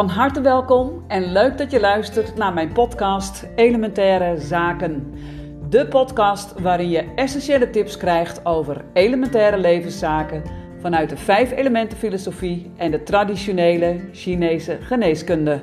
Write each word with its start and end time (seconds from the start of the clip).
Van 0.00 0.08
harte 0.08 0.40
welkom 0.40 1.04
en 1.08 1.32
leuk 1.32 1.58
dat 1.58 1.70
je 1.70 1.80
luistert 1.80 2.34
naar 2.34 2.52
mijn 2.52 2.72
podcast 2.72 3.46
Elementaire 3.54 4.40
Zaken. 4.40 5.14
De 5.68 5.86
podcast 5.86 6.60
waarin 6.60 6.88
je 6.88 7.14
essentiële 7.14 7.70
tips 7.70 7.96
krijgt 7.96 8.46
over 8.46 8.84
elementaire 8.92 9.58
levenszaken 9.58 10.42
vanuit 10.78 11.08
de 11.08 11.16
vijf 11.16 11.50
elementen 11.50 11.98
filosofie 11.98 12.70
en 12.76 12.90
de 12.90 13.02
traditionele 13.02 14.00
Chinese 14.12 14.78
geneeskunde. 14.80 15.60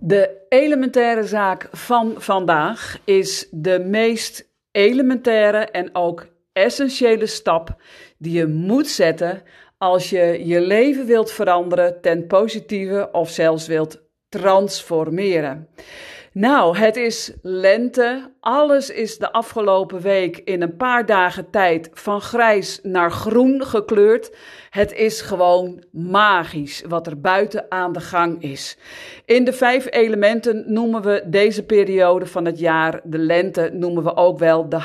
De 0.00 0.46
elementaire 0.48 1.24
zaak 1.24 1.68
van 1.72 2.14
vandaag 2.16 2.98
is 3.04 3.48
de 3.50 3.78
meest 3.78 4.50
elementaire 4.72 5.58
en 5.58 5.94
ook 5.94 6.31
essentiële 6.52 7.26
stap 7.26 7.76
die 8.18 8.32
je 8.32 8.46
moet 8.46 8.88
zetten 8.88 9.42
als 9.78 10.10
je 10.10 10.46
je 10.46 10.60
leven 10.60 11.06
wilt 11.06 11.30
veranderen 11.30 12.00
ten 12.00 12.26
positieve 12.26 13.08
of 13.12 13.30
zelfs 13.30 13.66
wilt 13.66 14.02
transformeren. 14.28 15.68
Nou, 16.34 16.76
het 16.76 16.96
is 16.96 17.32
lente. 17.42 18.32
Alles 18.40 18.90
is 18.90 19.18
de 19.18 19.32
afgelopen 19.32 20.00
week 20.00 20.36
in 20.36 20.62
een 20.62 20.76
paar 20.76 21.06
dagen 21.06 21.50
tijd 21.50 21.90
van 21.92 22.20
grijs 22.20 22.80
naar 22.82 23.10
groen 23.10 23.64
gekleurd. 23.64 24.36
Het 24.70 24.92
is 24.92 25.20
gewoon 25.20 25.84
magisch 25.90 26.82
wat 26.88 27.06
er 27.06 27.20
buiten 27.20 27.66
aan 27.68 27.92
de 27.92 28.00
gang 28.00 28.42
is. 28.42 28.78
In 29.24 29.44
de 29.44 29.52
vijf 29.52 29.86
elementen 29.90 30.64
noemen 30.72 31.02
we 31.02 31.22
deze 31.26 31.64
periode 31.64 32.26
van 32.26 32.44
het 32.44 32.58
jaar, 32.58 33.00
de 33.04 33.18
lente, 33.18 33.70
noemen 33.72 34.04
we 34.04 34.16
ook 34.16 34.38
wel 34.38 34.68
de 34.68 34.80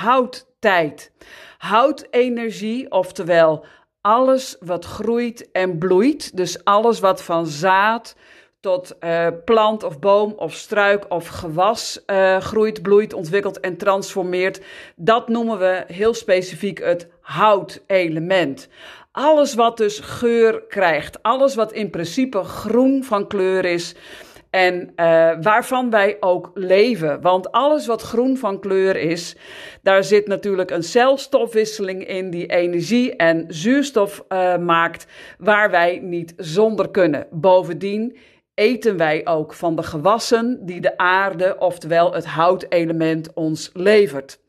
Houtenergie, 1.57 2.91
oftewel 2.91 3.65
alles 4.01 4.55
wat 4.59 4.85
groeit 4.85 5.51
en 5.51 5.77
bloeit, 5.77 6.37
dus 6.37 6.63
alles 6.63 6.99
wat 6.99 7.23
van 7.23 7.47
zaad 7.47 8.15
tot 8.59 8.95
uh, 8.99 9.27
plant 9.45 9.83
of 9.83 9.99
boom 9.99 10.33
of 10.37 10.53
struik 10.53 11.05
of 11.09 11.27
gewas 11.27 12.03
uh, 12.07 12.37
groeit, 12.37 12.81
bloeit, 12.81 13.13
ontwikkelt 13.13 13.59
en 13.59 13.77
transformeert. 13.77 14.61
Dat 14.95 15.27
noemen 15.27 15.59
we 15.59 15.83
heel 15.87 16.13
specifiek 16.13 16.79
het 16.79 17.07
houtelement. 17.21 18.67
Alles 19.11 19.53
wat 19.53 19.77
dus 19.77 19.99
geur 19.99 20.63
krijgt, 20.67 21.23
alles 21.23 21.55
wat 21.55 21.71
in 21.71 21.89
principe 21.89 22.43
groen 22.43 23.03
van 23.03 23.27
kleur 23.27 23.65
is, 23.65 23.95
en 24.57 24.91
uh, 24.95 25.31
waarvan 25.41 25.89
wij 25.89 26.17
ook 26.19 26.51
leven. 26.53 27.21
Want 27.21 27.51
alles 27.51 27.87
wat 27.87 28.01
groen 28.01 28.37
van 28.37 28.59
kleur 28.59 28.95
is, 28.95 29.35
daar 29.81 30.03
zit 30.03 30.27
natuurlijk 30.27 30.71
een 30.71 30.83
celstofwisseling 30.83 32.07
in 32.07 32.29
die 32.29 32.45
energie 32.45 33.15
en 33.15 33.45
zuurstof 33.47 34.23
uh, 34.29 34.57
maakt, 34.57 35.07
waar 35.37 35.71
wij 35.71 35.99
niet 36.03 36.33
zonder 36.37 36.89
kunnen. 36.89 37.27
Bovendien 37.31 38.17
eten 38.53 38.97
wij 38.97 39.25
ook 39.25 39.53
van 39.53 39.75
de 39.75 39.83
gewassen 39.83 40.65
die 40.65 40.81
de 40.81 40.97
aarde, 40.97 41.55
oftewel 41.59 42.13
het 42.13 42.25
houtelement, 42.25 43.33
ons 43.33 43.69
levert. 43.73 44.39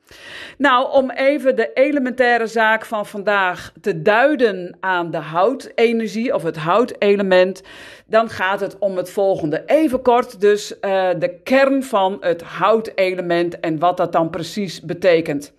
Nou, 0.58 0.92
om 0.92 1.10
even 1.10 1.56
de 1.56 1.72
elementaire 1.72 2.46
zaak 2.46 2.84
van 2.84 3.06
vandaag 3.06 3.72
te 3.80 4.02
duiden 4.02 4.76
aan 4.80 5.10
de 5.10 5.16
houtenergie 5.16 6.34
of 6.34 6.42
het 6.42 6.56
houtelement, 6.56 7.62
dan 8.06 8.28
gaat 8.28 8.60
het 8.60 8.78
om 8.78 8.96
het 8.96 9.10
volgende. 9.10 9.62
Even 9.66 10.02
kort 10.02 10.40
dus 10.40 10.72
uh, 10.72 10.78
de 11.18 11.40
kern 11.42 11.82
van 11.82 12.16
het 12.20 12.42
houtelement 12.42 13.60
en 13.60 13.78
wat 13.78 13.96
dat 13.96 14.12
dan 14.12 14.30
precies 14.30 14.80
betekent. 14.80 15.52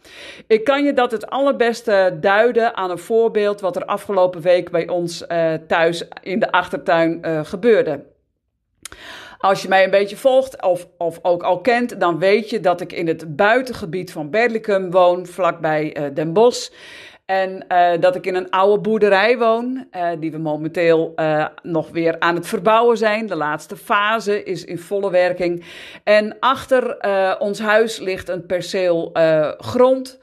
Ik 0.47 0.63
kan 0.63 0.83
je 0.83 0.93
dat 0.93 1.11
het 1.11 1.29
allerbeste 1.29 2.17
duiden 2.21 2.75
aan 2.75 2.91
een 2.91 2.97
voorbeeld 2.97 3.61
wat 3.61 3.75
er 3.75 3.85
afgelopen 3.85 4.41
week 4.41 4.71
bij 4.71 4.87
ons 4.87 5.23
uh, 5.27 5.53
thuis 5.67 6.07
in 6.21 6.39
de 6.39 6.51
achtertuin 6.51 7.19
uh, 7.21 7.39
gebeurde. 7.43 8.03
Als 9.39 9.61
je 9.61 9.67
mij 9.67 9.83
een 9.83 9.89
beetje 9.89 10.17
volgt 10.17 10.63
of, 10.63 10.87
of 10.97 11.19
ook 11.21 11.43
al 11.43 11.61
kent, 11.61 11.99
dan 11.99 12.19
weet 12.19 12.49
je 12.49 12.59
dat 12.59 12.81
ik 12.81 12.93
in 12.93 13.07
het 13.07 13.35
buitengebied 13.35 14.11
van 14.11 14.29
Berlicum 14.29 14.91
woon, 14.91 15.25
vlakbij 15.25 15.97
uh, 15.97 16.03
Den 16.13 16.33
Bosch. 16.33 16.69
En 17.25 17.65
uh, 17.71 17.91
dat 17.99 18.15
ik 18.15 18.25
in 18.25 18.35
een 18.35 18.49
oude 18.49 18.81
boerderij 18.81 19.37
woon, 19.37 19.87
uh, 19.91 20.09
die 20.19 20.31
we 20.31 20.37
momenteel 20.37 21.13
nog 21.61 21.89
weer 21.89 22.15
aan 22.19 22.35
het 22.35 22.47
verbouwen 22.47 22.97
zijn. 22.97 23.25
De 23.25 23.35
laatste 23.35 23.75
fase 23.75 24.43
is 24.43 24.65
in 24.65 24.77
volle 24.77 25.11
werking. 25.11 25.65
En 26.03 26.35
achter 26.39 26.97
ons 27.39 27.59
huis 27.59 27.99
ligt 27.99 28.29
een 28.29 28.45
perceel 28.45 29.11
grond. 29.57 30.18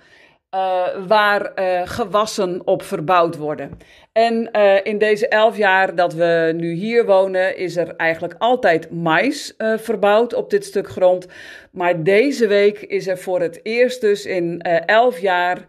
Uh, 0.57 1.07
waar 1.07 1.53
uh, 1.55 1.81
gewassen 1.85 2.61
op 2.65 2.83
verbouwd 2.83 3.37
worden. 3.37 3.79
En 4.13 4.49
uh, 4.53 4.75
in 4.83 4.99
deze 4.99 5.29
elf 5.29 5.57
jaar 5.57 5.95
dat 5.95 6.15
we 6.15 6.53
nu 6.57 6.73
hier 6.73 7.07
wonen, 7.07 7.57
is 7.57 7.77
er 7.77 7.97
eigenlijk 7.97 8.35
altijd 8.39 8.91
mais 8.91 9.55
verbouwd 9.77 10.35
op 10.35 10.51
dit 10.51 10.65
stuk 10.65 10.89
grond. 10.89 11.27
Maar 11.71 12.03
deze 12.03 12.47
week 12.47 12.79
is 12.79 13.07
er 13.07 13.19
voor 13.19 13.41
het 13.41 13.61
eerst 13.63 14.01
dus 14.01 14.27
in 14.27 14.61
elf 14.87 15.19
jaar 15.19 15.65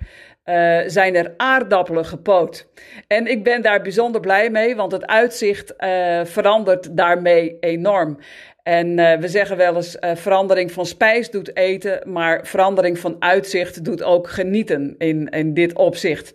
uh, 0.50 0.80
zijn 0.86 1.16
er 1.16 1.34
aardappelen 1.38 2.06
gepoot. 2.06 2.68
En 3.08 3.28
ik 3.28 3.44
ben 3.44 3.62
daar 3.62 3.82
bijzonder 3.82 4.22
blij 4.22 4.50
mee, 4.50 4.76
want 4.76 4.92
het 4.92 5.06
uitzicht 5.06 5.74
uh, 5.78 6.20
verandert 6.24 6.98
daarmee 6.98 7.58
enorm. 7.60 8.18
En 8.64 8.88
uh, 8.98 9.14
we 9.14 9.28
zeggen 9.28 9.58
wel 9.58 9.76
eens: 9.76 9.98
verandering 10.14 10.72
van 10.72 10.86
spijs 10.86 11.30
doet 11.30 11.56
eten, 11.56 12.12
maar 12.12 12.46
verandering 12.46 13.00
van 13.00 13.16
uitzicht 13.20 13.84
doet 13.86 14.04
ook 14.04 14.30
genieten 14.30 14.96
in, 14.98 15.30
in 15.30 15.54
dit 15.54 15.74
opzicht. 15.74 16.34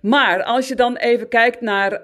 Maar 0.00 0.42
als 0.42 0.68
je 0.68 0.74
dan 0.74 0.96
even 0.96 1.28
kijkt 1.28 1.60
naar 1.60 2.00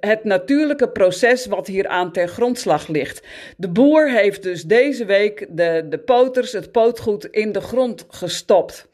het 0.00 0.24
natuurlijke 0.24 0.88
proces 0.88 1.46
wat 1.46 1.66
hier 1.66 1.88
aan 1.88 2.12
ter 2.12 2.28
grondslag 2.28 2.88
ligt. 2.88 3.26
De 3.56 3.68
boer 3.68 4.10
heeft 4.10 4.42
dus 4.42 4.62
deze 4.62 5.04
week 5.04 5.46
de, 5.50 5.86
de 5.88 5.98
poters, 5.98 6.52
het 6.52 6.72
pootgoed 6.72 7.24
in 7.24 7.52
de 7.52 7.60
grond 7.60 8.06
gestopt. 8.08 8.88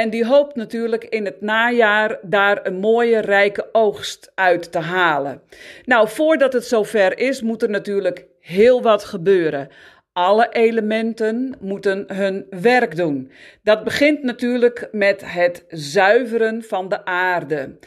En 0.00 0.10
die 0.10 0.26
hoopt 0.26 0.54
natuurlijk 0.56 1.04
in 1.04 1.24
het 1.24 1.40
najaar 1.40 2.18
daar 2.22 2.66
een 2.66 2.76
mooie, 2.76 3.18
rijke 3.18 3.68
oogst 3.72 4.32
uit 4.34 4.72
te 4.72 4.78
halen. 4.78 5.42
Nou, 5.84 6.08
voordat 6.08 6.52
het 6.52 6.64
zover 6.64 7.18
is, 7.18 7.42
moet 7.42 7.62
er 7.62 7.70
natuurlijk 7.70 8.26
heel 8.40 8.82
wat 8.82 9.04
gebeuren. 9.04 9.68
Alle 10.14 10.48
elementen 10.50 11.54
moeten 11.60 12.04
hun 12.06 12.46
werk 12.50 12.96
doen. 12.96 13.30
Dat 13.62 13.84
begint 13.84 14.22
natuurlijk 14.22 14.88
met 14.90 15.22
het 15.24 15.64
zuiveren 15.68 16.62
van 16.62 16.88
de 16.88 17.04
aarde. 17.04 17.78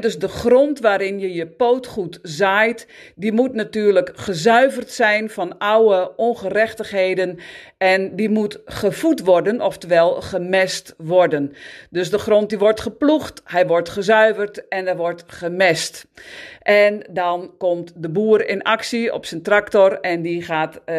Dus 0.00 0.18
de 0.18 0.28
grond 0.28 0.80
waarin 0.80 1.18
je 1.20 1.32
je 1.32 1.46
pootgoed 1.46 2.18
zaait, 2.22 2.86
die 3.14 3.32
moet 3.32 3.54
natuurlijk 3.54 4.12
gezuiverd 4.14 4.90
zijn 4.90 5.30
van 5.30 5.58
oude 5.58 6.16
ongerechtigheden 6.16 7.38
en 7.78 8.16
die 8.16 8.30
moet 8.30 8.60
gevoed 8.64 9.20
worden, 9.20 9.60
oftewel 9.60 10.20
gemest 10.20 10.94
worden. 10.96 11.52
Dus 11.90 12.10
de 12.10 12.18
grond 12.18 12.48
die 12.48 12.58
wordt 12.58 12.80
geploegd, 12.80 13.42
hij 13.44 13.66
wordt 13.66 13.88
gezuiverd 13.88 14.68
en 14.68 14.86
er 14.86 14.96
wordt 14.96 15.24
gemest. 15.26 16.06
En 16.62 17.02
dan 17.10 17.54
komt 17.58 17.92
de 17.96 18.08
boer 18.08 18.48
in 18.48 18.62
actie 18.62 19.12
op 19.12 19.26
zijn 19.26 19.42
tractor 19.42 20.00
en 20.00 20.22
die 20.22 20.42
gaat 20.42 20.80
uh, 20.86 20.94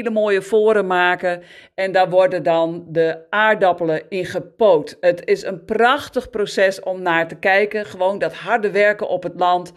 hele 0.00 0.20
mooie 0.20 0.42
voren 0.42 0.86
maken. 0.86 1.42
En 1.74 1.92
daar 1.92 2.10
worden 2.10 2.42
dan 2.42 2.84
de 2.88 3.18
aardappelen 3.30 4.02
in 4.08 4.24
gepoot. 4.24 4.96
Het 5.00 5.22
is 5.24 5.44
een 5.44 5.64
prachtig 5.64 6.30
proces 6.30 6.80
om 6.80 7.02
naar 7.02 7.28
te 7.28 7.34
kijken. 7.34 7.84
Gewoon 7.86 8.18
dat 8.18 8.34
harde 8.34 8.70
werken 8.70 9.08
op 9.08 9.22
het 9.22 9.32
land. 9.36 9.72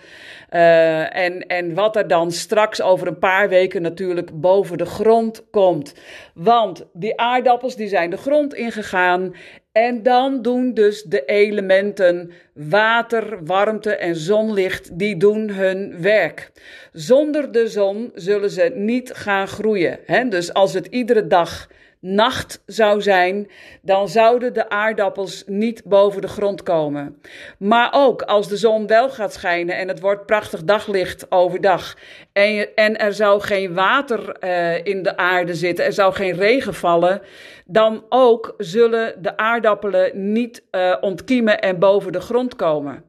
Uh, 0.50 1.16
en, 1.16 1.48
en 1.48 1.74
wat 1.74 1.96
er 1.96 2.08
dan 2.08 2.32
straks 2.32 2.82
over 2.82 3.08
een 3.08 3.20
paar 3.20 3.50
weken 3.50 3.82
natuurlijk 3.82 4.42
boven 4.42 4.78
de 4.78 4.86
grond 4.86 5.50
komt. 5.50 5.94
Want 6.34 6.86
die 6.94 7.20
aardappels 7.20 7.76
die 7.76 7.88
zijn 7.88 8.10
de 8.10 8.18
grond 8.18 8.54
ingegaan 8.54 9.34
en 9.74 10.04
dan 10.04 10.42
doen 10.42 10.74
dus 10.74 11.04
de 11.04 11.26
elementen 11.26 12.32
water, 12.54 13.46
warmte 13.46 13.96
en 13.96 14.16
zonlicht, 14.16 15.00
die 15.00 15.18
doen 15.18 15.50
hun 15.50 16.02
werk. 16.02 16.52
Zonder 16.92 17.52
de 17.52 17.68
zon 17.68 18.12
zullen 18.16 18.50
ze 18.50 18.72
niet 18.76 19.12
gaan 19.14 19.48
groeien. 19.48 20.00
Hè? 20.06 20.28
Dus 20.28 20.54
als 20.54 20.74
het 20.74 20.86
iedere 20.86 21.28
dag 21.28 21.70
nacht 22.04 22.64
zou 22.66 23.02
zijn, 23.02 23.50
dan 23.82 24.08
zouden 24.08 24.54
de 24.54 24.70
aardappels 24.70 25.44
niet 25.46 25.82
boven 25.86 26.22
de 26.22 26.28
grond 26.28 26.64
komen. 26.64 27.22
Maar 27.58 27.90
ook 27.92 28.22
als 28.22 28.48
de 28.48 28.58
zon 28.58 28.88
wel 28.88 29.10
gaat 29.10 29.34
schijnen 29.34 29.78
en 29.78 29.88
het 29.88 30.00
wordt 30.00 30.26
prachtig 30.26 30.64
daglicht 30.64 31.32
overdag 31.32 31.98
en, 32.34 32.76
en 32.76 32.98
er 32.98 33.14
zou 33.14 33.42
geen 33.42 33.74
water 33.74 34.36
uh, 34.44 34.86
in 34.86 35.04
de 35.04 35.18
aarde 35.18 35.56
zitten, 35.56 35.86
er 35.86 35.94
zou 35.94 36.14
geen 36.14 36.34
regen 36.34 36.74
vallen, 36.74 37.22
dan 37.66 38.06
ook 38.10 38.54
zullen 38.58 39.22
de 39.22 39.38
aardappelen 39.38 40.32
niet 40.32 40.64
uh, 40.72 40.96
ontkiemen 41.02 41.60
en 41.60 41.80
boven 41.80 42.12
de 42.12 42.22
grond 42.22 42.56
komen. 42.56 43.04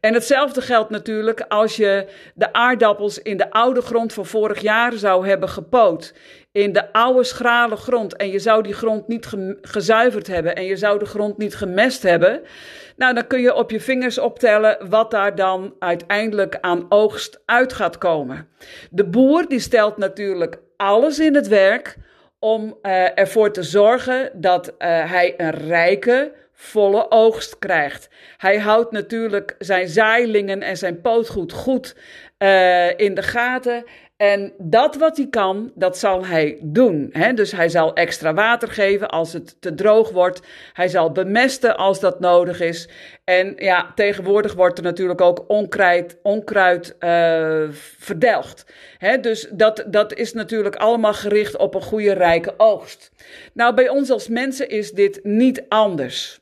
En 0.00 0.14
hetzelfde 0.14 0.60
geldt 0.60 0.90
natuurlijk 0.90 1.44
als 1.48 1.76
je 1.76 2.06
de 2.34 2.52
aardappels 2.52 3.22
in 3.22 3.36
de 3.36 3.50
oude 3.50 3.80
grond 3.80 4.12
van 4.12 4.26
vorig 4.26 4.60
jaar 4.60 4.92
zou 4.92 5.28
hebben 5.28 5.48
gepoot. 5.48 6.14
In 6.52 6.72
de 6.72 6.92
oude 6.92 7.24
schrale 7.24 7.76
grond. 7.76 8.16
En 8.16 8.30
je 8.30 8.38
zou 8.38 8.62
die 8.62 8.72
grond 8.72 9.08
niet 9.08 9.28
gezuiverd 9.62 10.26
hebben. 10.26 10.56
En 10.56 10.64
je 10.64 10.76
zou 10.76 10.98
de 10.98 11.06
grond 11.06 11.38
niet 11.38 11.54
gemest 11.54 12.02
hebben. 12.02 12.42
Nou, 12.96 13.14
dan 13.14 13.26
kun 13.26 13.40
je 13.40 13.54
op 13.54 13.70
je 13.70 13.80
vingers 13.80 14.18
optellen 14.18 14.88
wat 14.88 15.10
daar 15.10 15.34
dan 15.34 15.74
uiteindelijk 15.78 16.58
aan 16.60 16.86
oogst 16.88 17.40
uit 17.44 17.72
gaat 17.72 17.98
komen. 17.98 18.48
De 18.90 19.04
boer 19.04 19.48
die 19.48 19.60
stelt 19.60 19.96
natuurlijk 19.96 20.58
alles 20.76 21.18
in 21.18 21.34
het 21.34 21.48
werk 21.48 21.96
om 22.38 22.78
uh, 22.82 23.18
ervoor 23.18 23.52
te 23.52 23.62
zorgen 23.62 24.30
dat 24.34 24.68
uh, 24.68 24.74
hij 25.10 25.34
een 25.36 25.50
rijke, 25.50 26.32
volle 26.52 27.10
oogst 27.10 27.58
krijgt. 27.58 28.08
Hij 28.36 28.58
houdt 28.58 28.90
natuurlijk 28.90 29.54
zijn 29.58 29.88
zaailingen 29.88 30.62
en 30.62 30.76
zijn 30.76 31.00
pootgoed 31.00 31.52
goed 31.52 31.96
uh, 32.38 32.98
in 32.98 33.14
de 33.14 33.22
gaten. 33.22 33.84
En 34.18 34.52
dat 34.58 34.96
wat 34.96 35.16
hij 35.16 35.28
kan, 35.28 35.72
dat 35.74 35.98
zal 35.98 36.26
hij 36.26 36.58
doen. 36.62 37.08
Hè? 37.12 37.32
Dus 37.32 37.52
hij 37.52 37.68
zal 37.68 37.94
extra 37.94 38.34
water 38.34 38.68
geven 38.68 39.08
als 39.08 39.32
het 39.32 39.60
te 39.60 39.74
droog 39.74 40.10
wordt. 40.10 40.40
Hij 40.72 40.88
zal 40.88 41.12
bemesten 41.12 41.76
als 41.76 42.00
dat 42.00 42.20
nodig 42.20 42.60
is. 42.60 42.88
En 43.24 43.52
ja, 43.56 43.92
tegenwoordig 43.94 44.54
wordt 44.54 44.78
er 44.78 44.84
natuurlijk 44.84 45.20
ook 45.20 45.44
onkruid, 45.48 46.18
onkruid 46.22 46.96
uh. 47.00 47.68
Hè? 48.98 49.20
Dus 49.20 49.48
dat, 49.52 49.84
dat 49.86 50.14
is 50.14 50.32
natuurlijk 50.32 50.76
allemaal 50.76 51.14
gericht 51.14 51.56
op 51.56 51.74
een 51.74 51.82
goede, 51.82 52.12
rijke 52.12 52.54
oogst. 52.56 53.10
Nou, 53.52 53.74
bij 53.74 53.88
ons 53.88 54.10
als 54.10 54.28
mensen 54.28 54.68
is 54.68 54.90
dit 54.90 55.20
niet 55.22 55.64
anders. 55.68 56.40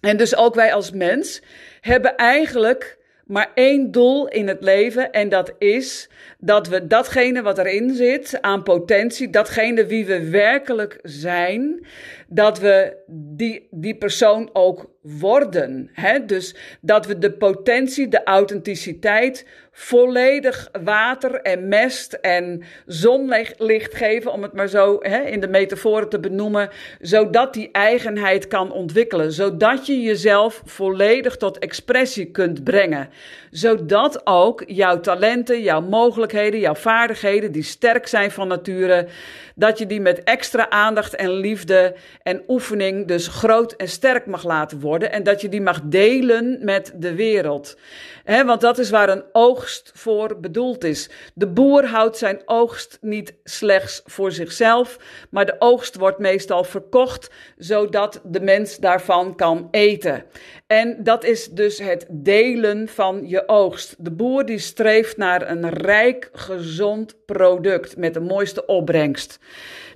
En 0.00 0.16
dus 0.16 0.36
ook 0.36 0.54
wij 0.54 0.74
als 0.74 0.90
mens 0.90 1.42
hebben 1.80 2.16
eigenlijk 2.16 2.98
maar 3.26 3.50
één 3.54 3.90
doel 3.90 4.28
in 4.28 4.48
het 4.48 4.62
leven 4.62 5.12
en 5.12 5.28
dat 5.28 5.52
is 5.58 6.08
dat 6.38 6.68
we 6.68 6.86
datgene 6.86 7.42
wat 7.42 7.58
erin 7.58 7.94
zit 7.94 8.38
aan 8.40 8.62
potentie, 8.62 9.30
datgene 9.30 9.86
wie 9.86 10.06
we 10.06 10.30
werkelijk 10.30 10.98
zijn, 11.02 11.86
dat 12.28 12.58
we 12.58 12.96
die, 13.08 13.68
die 13.70 13.94
persoon 13.94 14.50
ook 14.52 14.90
worden. 15.00 15.90
Hè? 15.92 16.24
Dus 16.24 16.56
dat 16.80 17.06
we 17.06 17.18
de 17.18 17.32
potentie, 17.32 18.08
de 18.08 18.22
authenticiteit 18.22 19.46
volledig 19.76 20.68
water 20.84 21.40
en 21.40 21.68
mest 21.68 22.12
en 22.12 22.62
zonlicht 22.86 23.94
geven, 23.94 24.32
om 24.32 24.42
het 24.42 24.52
maar 24.52 24.68
zo 24.68 24.98
hè, 25.00 25.20
in 25.20 25.40
de 25.40 25.48
metaforen 25.48 26.08
te 26.08 26.20
benoemen, 26.20 26.70
zodat 27.00 27.54
die 27.54 27.68
eigenheid 27.72 28.48
kan 28.48 28.72
ontwikkelen, 28.72 29.32
zodat 29.32 29.86
je 29.86 30.00
jezelf 30.00 30.62
volledig 30.64 31.36
tot 31.36 31.58
expressie 31.58 32.30
kunt 32.30 32.64
brengen, 32.64 33.08
zodat 33.50 34.20
ook 34.26 34.62
jouw 34.66 35.00
talenten, 35.00 35.62
jouw 35.62 35.80
mogelijkheden, 35.80 36.60
jouw 36.60 36.74
vaardigheden, 36.74 37.52
die 37.52 37.62
sterk 37.62 38.06
zijn 38.06 38.30
van 38.30 38.48
nature, 38.48 39.06
dat 39.54 39.78
je 39.78 39.86
die 39.86 40.00
met 40.00 40.22
extra 40.22 40.70
aandacht 40.70 41.14
en 41.14 41.30
liefde 41.30 41.94
en 42.22 42.42
oefening 42.48 43.06
dus 43.06 43.28
groot 43.28 43.72
en 43.72 43.88
sterk 43.88 44.26
mag 44.26 44.44
laten 44.44 44.80
worden 44.80 45.12
en 45.12 45.22
dat 45.22 45.40
je 45.40 45.48
die 45.48 45.62
mag 45.62 45.80
delen 45.84 46.58
met 46.62 46.92
de 46.96 47.14
wereld. 47.14 47.76
Want 48.24 48.60
dat 48.60 48.78
is 48.78 48.90
waar 48.90 49.08
een 49.08 49.24
oogst 49.32 49.92
voor 49.94 50.40
bedoeld 50.40 50.84
is. 50.84 51.10
De 51.34 51.46
boer 51.46 51.86
houdt 51.86 52.18
zijn 52.18 52.42
oogst 52.44 52.98
niet 53.00 53.34
slechts 53.44 54.02
voor 54.04 54.32
zichzelf, 54.32 54.98
maar 55.30 55.46
de 55.46 55.56
oogst 55.58 55.96
wordt 55.96 56.18
meestal 56.18 56.64
verkocht, 56.64 57.30
zodat 57.56 58.20
de 58.24 58.40
mens 58.40 58.76
daarvan 58.76 59.36
kan 59.36 59.68
eten. 59.70 60.24
En 60.66 60.96
dat 61.02 61.24
is 61.24 61.48
dus 61.48 61.78
het 61.78 62.06
delen 62.10 62.88
van 62.88 63.28
je 63.28 63.48
oogst. 63.48 63.94
De 63.98 64.10
boer 64.10 64.44
die 64.46 64.58
streeft 64.58 65.16
naar 65.16 65.50
een 65.50 65.68
rijk, 65.70 66.28
gezond 66.32 67.16
product 67.26 67.96
met 67.96 68.14
de 68.14 68.20
mooiste 68.20 68.66
opbrengst. 68.66 69.38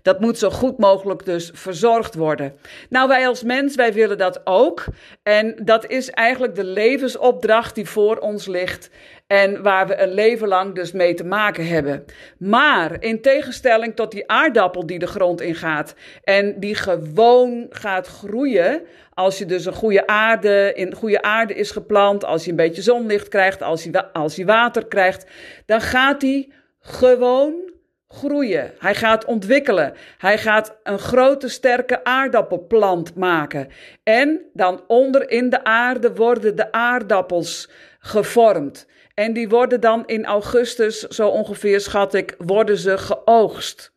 Dat 0.02 0.20
moet 0.20 0.38
zo 0.38 0.50
goed 0.50 0.78
mogelijk 0.78 1.24
dus 1.24 1.50
verzorgd 1.54 2.14
worden. 2.14 2.54
Nou, 2.88 3.08
wij 3.08 3.28
als 3.28 3.42
mens, 3.42 3.74
wij 3.74 3.92
willen 3.92 4.18
dat 4.18 4.40
ook. 4.44 4.84
En 5.22 5.56
dat 5.62 5.86
is 5.86 6.10
eigenlijk 6.10 6.54
de 6.54 6.64
levensopdracht 6.64 7.74
die 7.74 7.88
voor 7.88 8.16
ons 8.16 8.46
ligt. 8.46 8.90
En 9.26 9.62
waar 9.62 9.86
we 9.86 10.00
een 10.02 10.12
leven 10.12 10.48
lang 10.48 10.74
dus 10.74 10.92
mee 10.92 11.14
te 11.14 11.24
maken 11.24 11.66
hebben. 11.66 12.04
Maar 12.38 12.96
in 13.02 13.20
tegenstelling 13.20 13.96
tot 13.96 14.10
die 14.10 14.28
aardappel 14.28 14.86
die 14.86 14.98
de 14.98 15.06
grond 15.06 15.40
ingaat. 15.40 15.94
En 16.24 16.60
die 16.60 16.74
gewoon 16.74 17.66
gaat 17.70 18.06
groeien. 18.06 18.82
Als 19.14 19.38
je 19.38 19.46
dus 19.46 19.64
een 19.64 19.72
goede 19.72 20.06
aarde, 20.06 20.72
in 20.74 20.94
goede 20.94 21.22
aarde 21.22 21.54
is 21.54 21.70
geplant. 21.70 22.24
Als 22.24 22.44
je 22.44 22.50
een 22.50 22.56
beetje 22.56 22.82
zonlicht 22.82 23.28
krijgt. 23.28 23.62
Als 23.62 23.84
je, 23.84 24.12
als 24.12 24.36
je 24.36 24.44
water 24.44 24.86
krijgt. 24.86 25.26
Dan 25.66 25.80
gaat 25.80 26.20
die 26.20 26.52
gewoon 26.80 27.67
groeien. 28.08 28.72
Hij 28.78 28.94
gaat 28.94 29.24
ontwikkelen. 29.24 29.94
Hij 30.18 30.38
gaat 30.38 30.76
een 30.82 30.98
grote, 30.98 31.48
sterke 31.48 32.04
aardappelplant 32.04 33.14
maken. 33.14 33.68
En 34.02 34.40
dan 34.52 34.84
onder 34.86 35.30
in 35.30 35.50
de 35.50 35.64
aarde 35.64 36.14
worden 36.14 36.56
de 36.56 36.72
aardappels 36.72 37.70
gevormd. 37.98 38.86
En 39.14 39.32
die 39.32 39.48
worden 39.48 39.80
dan 39.80 40.06
in 40.06 40.24
augustus, 40.24 41.00
zo 41.00 41.28
ongeveer 41.28 41.80
schat 41.80 42.14
ik, 42.14 42.34
worden 42.38 42.78
ze 42.78 42.98
geoogst. 42.98 43.92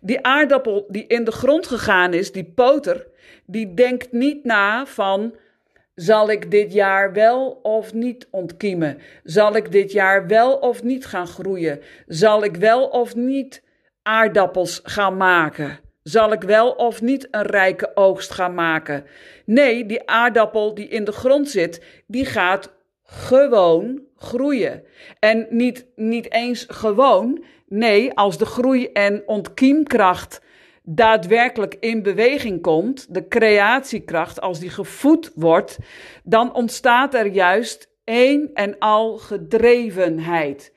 Die 0.00 0.26
aardappel 0.26 0.86
die 0.88 1.06
in 1.06 1.24
de 1.24 1.32
grond 1.32 1.66
gegaan 1.66 2.12
is, 2.12 2.32
die 2.32 2.52
poter, 2.54 3.06
die 3.46 3.74
denkt 3.74 4.12
niet 4.12 4.44
na 4.44 4.86
van 4.86 5.34
zal 5.94 6.30
ik 6.30 6.50
dit 6.50 6.72
jaar 6.72 7.12
wel 7.12 7.60
of 7.62 7.94
niet 7.94 8.28
ontkiemen? 8.30 8.98
Zal 9.24 9.56
ik 9.56 9.72
dit 9.72 9.92
jaar 9.92 10.26
wel 10.26 10.56
of 10.56 10.82
niet 10.82 11.06
gaan 11.06 11.26
groeien? 11.26 11.80
Zal 12.06 12.44
ik 12.44 12.56
wel 12.56 12.86
of 12.86 13.14
niet 13.14 13.62
aardappels 14.02 14.80
gaan 14.82 15.16
maken? 15.16 15.80
Zal 16.02 16.32
ik 16.32 16.42
wel 16.42 16.70
of 16.70 17.02
niet 17.02 17.28
een 17.30 17.42
rijke 17.42 17.90
oogst 17.94 18.30
gaan 18.30 18.54
maken? 18.54 19.04
Nee, 19.44 19.86
die 19.86 20.08
aardappel 20.08 20.74
die 20.74 20.88
in 20.88 21.04
de 21.04 21.12
grond 21.12 21.50
zit, 21.50 21.84
die 22.06 22.24
gaat 22.24 22.72
gewoon 23.02 24.00
groeien. 24.16 24.84
En 25.18 25.46
niet, 25.50 25.86
niet 25.96 26.32
eens 26.32 26.66
gewoon, 26.68 27.44
nee, 27.68 28.14
als 28.14 28.38
de 28.38 28.46
groei- 28.46 28.90
en 28.92 29.22
ontkiemkracht 29.26 30.40
daadwerkelijk 30.82 31.76
in 31.80 32.02
beweging 32.02 32.62
komt, 32.62 33.14
de 33.14 33.28
creatiekracht, 33.28 34.40
als 34.40 34.58
die 34.58 34.70
gevoed 34.70 35.30
wordt, 35.34 35.78
dan 36.24 36.54
ontstaat 36.54 37.14
er 37.14 37.26
juist 37.26 37.90
een 38.04 38.50
en 38.54 38.78
al 38.78 39.18
gedrevenheid. 39.18 40.72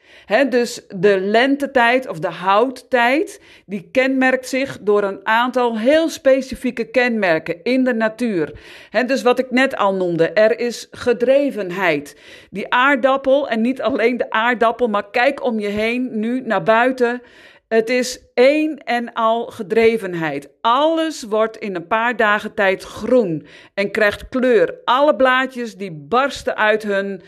dus 0.50 0.86
de 0.96 1.20
lentetijd 1.20 2.08
of 2.08 2.20
de 2.20 2.30
houttijd, 2.30 3.42
die 3.66 3.90
kenmerkt 3.92 4.50
zich 4.50 4.80
door 4.82 5.04
een 5.04 5.20
aantal 5.28 5.78
heel 5.78 6.10
specifieke 6.10 6.84
kenmerken 6.84 7.64
in 7.64 7.84
de 7.84 7.94
natuur. 7.94 8.60
dus 9.06 9.22
wat 9.22 9.40
ik 9.40 9.52
net 9.52 9.76
al 9.76 9.94
noemde, 9.94 10.30
er 10.30 10.60
is 10.60 10.88
gedrevenheid. 10.92 12.20
Die 12.50 12.74
aardappel, 12.74 13.50
en 13.50 13.62
niet 13.62 13.82
alleen 13.82 14.18
de 14.18 14.30
aardappel, 14.30 14.88
maar 14.88 15.10
kijk 15.10 15.44
om 15.44 15.60
je 15.60 15.68
heen 15.68 16.20
nu 16.20 16.42
naar 16.42 16.64
buiten. 16.64 17.22
Het 17.68 17.90
is 17.90 18.20
één 18.34 18.78
en 18.78 19.14
al 19.14 19.46
gedrevenheid. 19.46 20.50
Alles 20.62 21.24
wordt 21.24 21.58
in 21.58 21.76
een 21.76 21.88
paar 21.88 22.16
dagen 22.16 22.54
tijd 22.54 22.84
groen 22.84 23.48
en 23.74 23.92
krijgt 23.92 24.30
kleur. 24.30 24.76
Alle 24.84 25.16
blaadjes 25.16 25.76
die 25.76 25.92
barsten 25.92 26.56
uit 26.56 26.84
hun, 26.84 27.22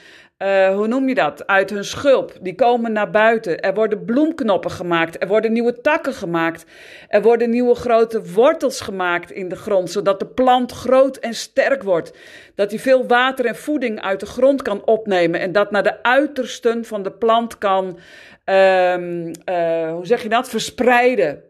uh, 0.44 0.76
hoe 0.76 0.88
noem 0.88 1.08
je 1.08 1.16
dat? 1.16 1.48
Uit 1.48 1.70
hun 1.70 1.84
schulp. 1.86 2.38
Die 2.42 2.56
komen 2.56 2.92
naar 2.92 3.10
buiten. 3.10 3.60
Er 3.60 3.74
worden 3.74 4.06
bloemknoppen 4.06 4.72
gemaakt. 4.72 5.22
Er 5.22 5.28
worden 5.28 5.54
nieuwe 5.54 5.82
takken 5.82 6.14
gemaakt. 6.14 6.66
Er 7.08 7.22
worden 7.22 7.50
nieuwe 7.50 7.76
grote 7.76 8.32
wortels 8.32 8.82
gemaakt 8.82 9.32
in 9.32 9.50
de 9.50 9.56
grond, 9.56 9.92
zodat 9.92 10.20
de 10.20 10.28
plant 10.28 10.72
groot 10.72 11.18
en 11.18 11.34
sterk 11.34 11.84
wordt. 11.84 12.18
Dat 12.56 12.70
hij 12.70 12.80
veel 12.80 13.08
water 13.08 13.46
en 13.46 13.56
voeding 13.56 14.02
uit 14.02 14.20
de 14.20 14.26
grond 14.26 14.62
kan 14.62 14.86
opnemen 14.86 15.40
en 15.40 15.52
dat 15.52 15.72
naar 15.72 15.84
de 15.84 16.04
uitersten 16.04 16.86
van 16.86 17.04
de 17.04 17.12
plant 17.12 17.58
kan 17.58 18.00
um, 18.46 19.32
uh, 19.50 19.92
hoe 19.92 20.06
zeg 20.06 20.24
je 20.24 20.30
dat, 20.30 20.50
verspreiden. 20.50 21.44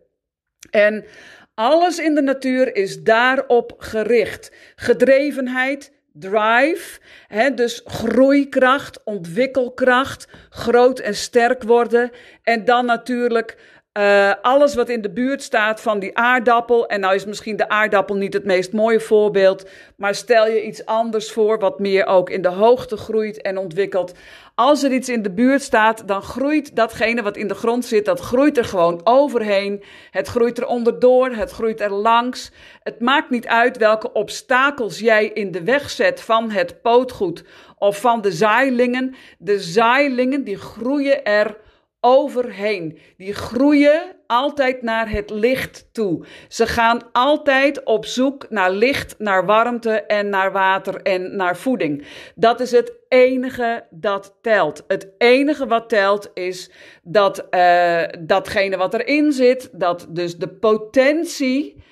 En 0.69 1.05
alles 1.53 1.99
in 1.99 2.15
de 2.15 2.21
natuur 2.21 2.75
is 2.75 3.03
daarop 3.03 3.73
gericht. 3.77 4.51
Gedrevenheid, 4.75 5.96
drive, 6.19 6.99
hè, 7.27 7.53
dus 7.53 7.81
groeikracht, 7.85 9.03
ontwikkelkracht, 9.03 10.27
groot 10.49 10.99
en 10.99 11.15
sterk 11.15 11.63
worden. 11.63 12.11
En 12.43 12.65
dan 12.65 12.85
natuurlijk 12.85 13.57
Uh, 13.97 14.33
alles 14.41 14.75
wat 14.75 14.89
in 14.89 15.01
de 15.01 15.09
buurt 15.09 15.41
staat 15.41 15.81
van 15.81 15.99
die 15.99 16.17
aardappel. 16.17 16.87
En 16.87 16.99
nou 16.99 17.15
is 17.15 17.25
misschien 17.25 17.55
de 17.55 17.69
aardappel 17.69 18.15
niet 18.15 18.33
het 18.33 18.45
meest 18.45 18.73
mooie 18.73 18.99
voorbeeld. 18.99 19.69
Maar 19.95 20.15
stel 20.15 20.47
je 20.47 20.65
iets 20.65 20.85
anders 20.85 21.31
voor, 21.31 21.59
wat 21.59 21.79
meer 21.79 22.05
ook 22.05 22.29
in 22.29 22.41
de 22.41 22.49
hoogte 22.49 22.97
groeit 22.97 23.41
en 23.41 23.57
ontwikkelt. 23.57 24.13
Als 24.55 24.83
er 24.83 24.91
iets 24.91 25.09
in 25.09 25.21
de 25.21 25.31
buurt 25.31 25.61
staat, 25.61 26.07
dan 26.07 26.21
groeit 26.21 26.75
datgene 26.75 27.21
wat 27.21 27.37
in 27.37 27.47
de 27.47 27.53
grond 27.53 27.85
zit, 27.85 28.05
dat 28.05 28.19
groeit 28.19 28.57
er 28.57 28.65
gewoon 28.65 29.01
overheen. 29.03 29.83
Het 30.11 30.27
groeit 30.27 30.57
er 30.57 30.67
onderdoor, 30.67 31.29
het 31.29 31.51
groeit 31.51 31.81
er 31.81 31.93
langs. 31.93 32.51
Het 32.83 32.99
maakt 32.99 33.29
niet 33.29 33.47
uit 33.47 33.77
welke 33.77 34.11
obstakels 34.11 34.99
jij 34.99 35.25
in 35.25 35.51
de 35.51 35.63
weg 35.63 35.89
zet 35.89 36.21
van 36.21 36.51
het 36.51 36.81
pootgoed 36.81 37.43
of 37.77 37.99
van 37.99 38.21
de 38.21 38.31
zaailingen. 38.31 39.15
De 39.37 39.59
zaailingen 39.59 40.43
die 40.43 40.57
groeien 40.57 41.25
er 41.25 41.57
overheen. 42.07 42.97
Die 43.17 43.33
groeien 43.33 44.15
altijd 44.27 44.81
naar 44.81 45.09
het 45.09 45.29
licht 45.29 45.89
toe. 45.91 46.25
Ze 46.47 46.67
gaan 46.67 47.11
altijd 47.11 47.83
op 47.83 48.05
zoek 48.05 48.49
naar 48.49 48.71
licht, 48.71 49.15
naar 49.17 49.45
warmte 49.45 49.91
en 49.91 50.29
naar 50.29 50.51
water 50.51 51.01
en 51.01 51.35
naar 51.35 51.57
voeding. 51.57 52.05
Dat 52.35 52.59
is 52.59 52.71
het 52.71 52.93
enige 53.07 53.85
dat 53.89 54.37
telt. 54.41 54.83
Het 54.87 55.07
enige 55.17 55.67
wat 55.67 55.89
telt 55.89 56.31
is 56.33 56.71
dat 57.03 57.47
uh, 57.51 58.03
datgene 58.19 58.77
wat 58.77 58.93
erin 58.93 59.31
zit, 59.31 59.69
dat 59.71 60.07
dus 60.09 60.37
de 60.37 60.49
potentie 60.49 61.83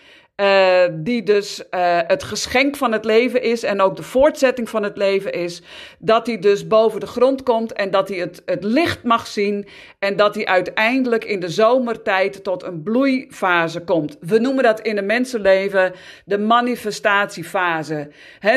uh, 0.42 0.84
die 0.92 1.24
dus 1.24 1.60
uh, 1.60 2.00
het 2.08 2.24
geschenk 2.24 2.76
van 2.76 2.92
het 2.92 3.06
leven 3.06 3.42
is 3.42 3.64
en 3.64 3.82
ook 3.82 3.96
de 3.96 4.04
voortzetting 4.04 4.70
van 4.70 4.84
het 4.84 4.98
leven 4.98 5.34
is. 5.34 5.62
Dat 6.00 6.28
hij 6.28 6.40
dus 6.40 6.68
boven 6.68 7.00
de 7.00 7.06
grond 7.06 7.44
komt 7.44 7.74
en 7.74 7.92
dat 7.92 8.08
hij 8.08 8.18
het, 8.18 8.42
het 8.46 8.64
licht 8.64 9.04
mag 9.04 9.28
zien. 9.28 9.68
En 10.00 10.16
dat 10.16 10.36
hij 10.36 10.46
uiteindelijk 10.46 11.24
in 11.24 11.40
de 11.40 11.50
zomertijd 11.50 12.44
tot 12.44 12.64
een 12.64 12.84
bloeifase 12.84 13.82
komt. 13.82 14.18
We 14.20 14.40
noemen 14.40 14.64
dat 14.64 14.80
in 14.80 14.96
het 14.96 15.06
mensenleven 15.06 15.94
de 16.26 16.38
manifestatiefase. 16.38 18.12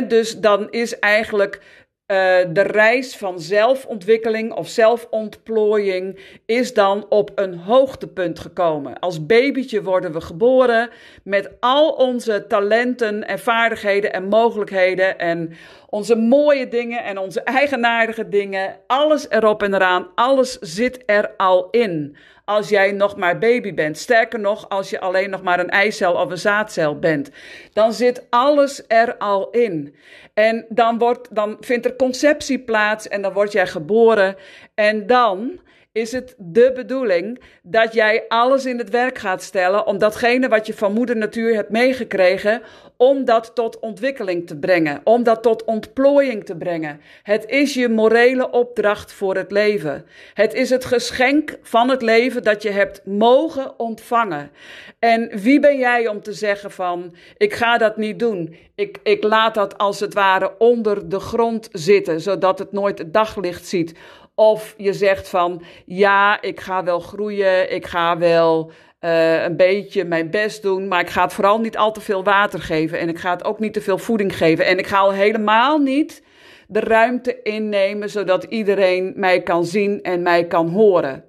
Dus 0.09 0.39
dan 0.39 0.71
is 0.71 0.99
eigenlijk 0.99 1.61
uh, 2.09 2.17
de 2.53 2.63
reis 2.63 3.17
van 3.17 3.41
zelfontwikkeling 3.41 4.53
of 4.53 4.69
zelfontplooiing 4.69 6.19
is 6.47 6.75
dan 6.75 7.07
op 7.09 7.31
een 7.35 7.55
hoogtepunt 7.55 8.39
gekomen. 8.39 8.99
Als 8.99 9.27
babytje 9.27 9.83
worden 9.83 10.13
we 10.13 10.21
geboren 10.21 10.91
met 11.23 11.51
al 11.61 11.91
onze 11.91 12.47
talenten 12.47 13.27
en 13.27 13.39
vaardigheden 13.39 14.13
en 14.13 14.25
mogelijkheden 14.25 15.19
en 15.19 15.53
onze 15.89 16.17
mooie 16.17 16.69
dingen 16.69 17.05
en 17.05 17.19
onze 17.19 17.41
eigenaardige 17.41 18.29
dingen. 18.29 18.77
Alles 18.87 19.31
erop 19.31 19.63
en 19.63 19.75
eraan, 19.75 20.07
alles 20.15 20.59
zit 20.59 21.03
er 21.07 21.31
al 21.37 21.69
in. 21.71 22.17
Als 22.49 22.69
jij 22.69 22.93
nog 22.93 23.17
maar 23.17 23.39
baby 23.39 23.75
bent. 23.75 23.99
Sterker 23.99 24.41
nog, 24.41 24.69
als 24.69 24.91
je 24.91 25.01
alleen 25.01 25.31
nog 25.31 25.43
maar 25.43 25.61
een 25.61 25.71
eicel 25.71 26.13
of 26.13 26.31
een 26.31 26.39
zaadcel 26.39 26.99
bent. 26.99 27.31
Dan 27.73 27.93
zit 27.93 28.27
alles 28.31 28.85
er 28.87 29.17
al 29.17 29.51
in. 29.51 29.95
En 30.35 30.67
dan, 30.69 30.99
wordt, 30.99 31.35
dan 31.35 31.57
vindt 31.61 31.87
er 31.87 31.97
conceptie 31.97 32.59
plaats 32.59 33.09
en 33.09 33.23
dan 33.23 33.33
word 33.33 33.53
jij 33.53 33.67
geboren. 33.67 34.37
En 34.75 35.07
dan 35.07 35.61
is 35.99 36.13
het 36.13 36.35
de 36.39 36.73
bedoeling 36.75 37.41
dat 37.63 37.93
jij 37.93 38.25
alles 38.29 38.67
in 38.67 38.79
het 38.79 38.91
werk 38.91 39.19
gaat 39.19 39.43
stellen 39.43 39.87
om 39.87 39.99
datgene 39.99 40.49
wat 40.49 40.67
je 40.67 40.75
van 40.75 40.93
moeder 40.93 41.17
natuur 41.17 41.55
hebt 41.55 41.71
meegekregen, 41.71 42.63
om 42.97 43.25
dat 43.25 43.51
tot 43.55 43.79
ontwikkeling 43.79 44.47
te 44.47 44.57
brengen, 44.57 45.01
om 45.05 45.23
dat 45.23 45.43
tot 45.43 45.65
ontplooiing 45.65 46.45
te 46.45 46.57
brengen. 46.57 47.01
Het 47.23 47.45
is 47.47 47.75
je 47.75 47.89
morele 47.89 48.51
opdracht 48.51 49.13
voor 49.13 49.37
het 49.37 49.51
leven. 49.51 50.07
Het 50.35 50.55
is 50.55 50.71
het 50.71 50.85
geschenk 50.85 51.59
van 51.63 51.89
het 51.89 52.03
leven 52.03 52.43
dat 52.43 52.63
je 52.63 52.71
hebt 52.71 53.01
mogen 53.05 53.79
ontvangen. 53.79 54.51
En 54.99 55.31
wie 55.41 55.61
ben 55.61 55.79
jij 55.79 56.09
om 56.09 56.23
te 56.23 56.33
zeggen 56.33 56.71
van, 56.71 57.15
ik 57.37 57.55
ga 57.55 57.79
dat 57.79 57.97
niet 57.97 58.19
doen. 58.19 58.57
Ik, 58.75 58.99
ik 59.03 59.23
laat 59.25 59.55
dat 59.55 59.79
als 59.79 60.01
het 60.01 60.15
ware 60.15 60.59
onder 60.59 61.09
de 61.09 61.21
grond 61.21 61.69
zitten, 61.73 62.21
zodat 62.21 62.59
het 62.59 62.73
nooit 62.73 62.99
het 62.99 63.13
daglicht 63.13 63.67
ziet. 63.67 63.95
Of 64.39 64.75
je 64.77 64.93
zegt 64.93 65.29
van 65.29 65.63
ja, 65.85 66.43
ik 66.43 66.61
ga 66.61 66.85
wel 66.85 67.01
groeien, 67.01 67.75
ik 67.75 67.87
ga 67.87 68.19
wel 68.19 68.71
uh, 69.01 69.43
een 69.43 69.57
beetje 69.57 70.05
mijn 70.05 70.31
best 70.31 70.63
doen, 70.63 70.89
maar 70.89 71.01
ik 71.01 71.09
ga 71.09 71.23
het 71.23 71.33
vooral 71.33 71.61
niet 71.61 71.77
al 71.77 71.93
te 71.93 72.01
veel 72.01 72.25
water 72.25 72.61
geven 72.61 72.99
en 72.99 73.09
ik 73.09 73.19
ga 73.19 73.31
het 73.31 73.45
ook 73.45 73.59
niet 73.59 73.73
te 73.73 73.81
veel 73.81 73.99
voeding 73.99 74.37
geven 74.37 74.67
en 74.67 74.79
ik 74.79 74.87
ga 74.87 74.99
al 74.99 75.13
helemaal 75.13 75.79
niet 75.79 76.23
de 76.67 76.81
ruimte 76.81 77.43
innemen 77.43 78.11
zodat 78.11 78.45
iedereen 78.45 79.13
mij 79.17 79.43
kan 79.43 79.65
zien 79.65 80.03
en 80.03 80.23
mij 80.23 80.47
kan 80.47 80.69
horen. 80.69 81.25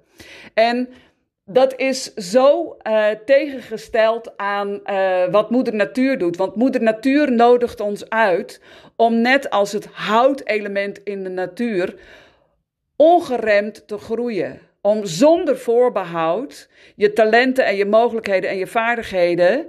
En 0.54 0.88
dat 1.44 1.74
is 1.76 2.14
zo 2.14 2.76
uh, 2.86 3.06
tegengesteld 3.24 4.36
aan 4.36 4.80
uh, 4.84 5.24
wat 5.30 5.50
Moeder 5.50 5.74
Natuur 5.74 6.18
doet. 6.18 6.36
Want 6.36 6.54
Moeder 6.54 6.82
Natuur 6.82 7.32
nodigt 7.32 7.80
ons 7.80 8.08
uit 8.08 8.60
om 8.96 9.20
net 9.20 9.50
als 9.50 9.72
het 9.72 9.88
houtelement 9.92 11.02
in 11.04 11.22
de 11.22 11.30
natuur 11.30 11.94
ongeremd 13.00 13.88
te 13.88 13.98
groeien. 13.98 14.60
Om 14.82 15.06
zonder 15.06 15.58
voorbehoud 15.58 16.68
je 16.96 17.12
talenten 17.12 17.64
en 17.64 17.76
je 17.76 17.86
mogelijkheden 17.86 18.50
en 18.50 18.56
je 18.56 18.66
vaardigheden 18.66 19.58
uh, 19.60 19.66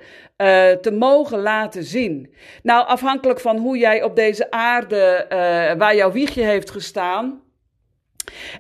te 0.71 0.91
mogen 0.91 1.39
laten 1.39 1.83
zien. 1.83 2.33
Nou, 2.63 2.87
afhankelijk 2.87 3.39
van 3.39 3.57
hoe 3.57 3.77
jij 3.77 4.03
op 4.03 4.15
deze 4.15 4.51
aarde, 4.51 5.25
uh, 5.25 5.37
waar 5.77 5.95
jouw 5.95 6.11
wiegje 6.11 6.43
heeft 6.43 6.69
gestaan, 6.69 7.41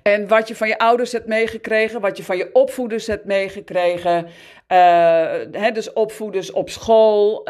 en 0.03 0.27
wat 0.27 0.47
je 0.47 0.55
van 0.55 0.67
je 0.67 0.77
ouders 0.77 1.11
hebt 1.11 1.27
meegekregen, 1.27 2.01
wat 2.01 2.17
je 2.17 2.23
van 2.23 2.37
je 2.37 2.49
opvoeders 2.53 3.07
hebt 3.07 3.25
meegekregen. 3.25 4.27
Uh, 4.67 5.73
dus 5.73 5.93
opvoeders 5.93 6.51
op 6.51 6.69
school, 6.69 7.47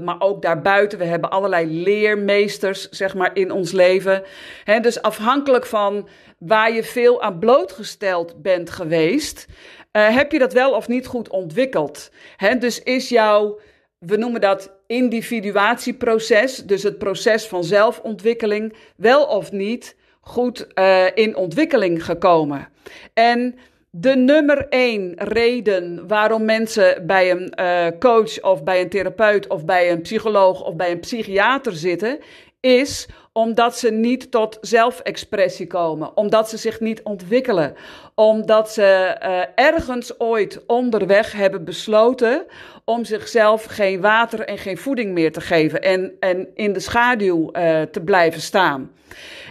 maar 0.00 0.16
ook 0.18 0.42
daarbuiten. 0.42 0.98
We 0.98 1.04
hebben 1.04 1.30
allerlei 1.30 1.82
leermeesters, 1.82 2.88
zeg 2.88 3.14
maar, 3.14 3.30
in 3.34 3.50
ons 3.50 3.72
leven. 3.72 4.22
He, 4.64 4.80
dus 4.80 5.02
afhankelijk 5.02 5.66
van 5.66 6.08
waar 6.46 6.72
je 6.72 6.82
veel 6.84 7.22
aan 7.22 7.38
blootgesteld 7.38 8.42
bent 8.42 8.70
geweest, 8.70 9.46
uh, 9.92 10.16
heb 10.16 10.32
je 10.32 10.38
dat 10.38 10.52
wel 10.52 10.72
of 10.72 10.88
niet 10.88 11.06
goed 11.06 11.28
ontwikkeld. 11.28 12.10
He, 12.36 12.58
dus 12.58 12.82
is 12.82 13.08
jouw, 13.08 13.58
we 13.98 14.16
noemen 14.16 14.40
dat 14.40 14.72
individuatieproces, 14.86 16.56
dus 16.56 16.82
het 16.82 16.98
proces 16.98 17.46
van 17.46 17.64
zelfontwikkeling, 17.64 18.74
wel 18.96 19.24
of 19.24 19.52
niet 19.52 19.96
goed 20.20 20.66
uh, 20.74 21.06
in 21.14 21.36
ontwikkeling 21.36 22.04
gekomen. 22.04 22.68
En 23.14 23.54
de 23.90 24.16
nummer 24.16 24.66
één 24.68 25.12
reden 25.16 26.06
waarom 26.08 26.44
mensen 26.44 27.06
bij 27.06 27.30
een 27.30 27.52
uh, 27.60 27.86
coach 27.98 28.42
of 28.42 28.62
bij 28.62 28.80
een 28.80 28.88
therapeut 28.88 29.46
of 29.46 29.64
bij 29.64 29.90
een 29.90 30.00
psycholoog 30.00 30.64
of 30.64 30.76
bij 30.76 30.90
een 30.90 31.00
psychiater 31.00 31.72
zitten, 31.72 32.18
is 32.64 33.08
omdat 33.32 33.78
ze 33.78 33.90
niet 33.90 34.30
tot 34.30 34.58
zelfexpressie 34.60 35.66
komen, 35.66 36.16
omdat 36.16 36.48
ze 36.48 36.56
zich 36.56 36.80
niet 36.80 37.02
ontwikkelen, 37.02 37.74
omdat 38.14 38.70
ze 38.70 39.16
uh, 39.22 39.64
ergens 39.64 40.20
ooit 40.20 40.66
onderweg 40.66 41.32
hebben 41.32 41.64
besloten 41.64 42.44
om 42.84 43.04
zichzelf 43.04 43.64
geen 43.64 44.00
water 44.00 44.40
en 44.40 44.58
geen 44.58 44.78
voeding 44.78 45.12
meer 45.12 45.32
te 45.32 45.40
geven 45.40 45.82
en, 45.82 46.12
en 46.20 46.48
in 46.54 46.72
de 46.72 46.80
schaduw 46.80 47.50
uh, 47.52 47.82
te 47.82 48.00
blijven 48.00 48.40
staan. 48.40 48.92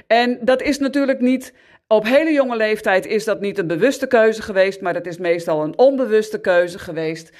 En 0.07 0.39
dat 0.41 0.61
is 0.61 0.79
natuurlijk 0.79 1.19
niet. 1.19 1.53
Op 1.87 2.05
hele 2.05 2.31
jonge 2.31 2.55
leeftijd 2.55 3.05
is 3.05 3.23
dat 3.23 3.39
niet 3.39 3.57
een 3.57 3.67
bewuste 3.67 4.07
keuze 4.07 4.41
geweest, 4.41 4.81
maar 4.81 4.93
dat 4.93 5.05
is 5.05 5.17
meestal 5.17 5.63
een 5.63 5.77
onbewuste 5.77 6.41
keuze 6.41 6.79
geweest. 6.79 7.31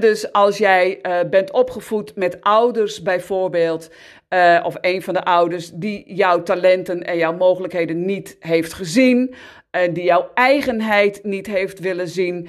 Dus 0.00 0.32
als 0.32 0.58
jij 0.58 0.98
uh, 1.02 1.18
bent 1.30 1.52
opgevoed 1.52 2.16
met 2.16 2.40
ouders 2.40 3.02
bijvoorbeeld, 3.02 3.90
uh, 4.34 4.60
of 4.64 4.76
een 4.80 5.02
van 5.02 5.14
de 5.14 5.24
ouders 5.24 5.70
die 5.70 6.14
jouw 6.14 6.42
talenten 6.42 7.02
en 7.02 7.16
jouw 7.16 7.36
mogelijkheden 7.36 8.04
niet 8.04 8.36
heeft 8.40 8.72
gezien, 8.72 9.34
en 9.70 9.92
die 9.92 10.04
jouw 10.04 10.30
eigenheid 10.34 11.20
niet 11.22 11.46
heeft 11.46 11.78
willen 11.78 12.08
zien, 12.08 12.48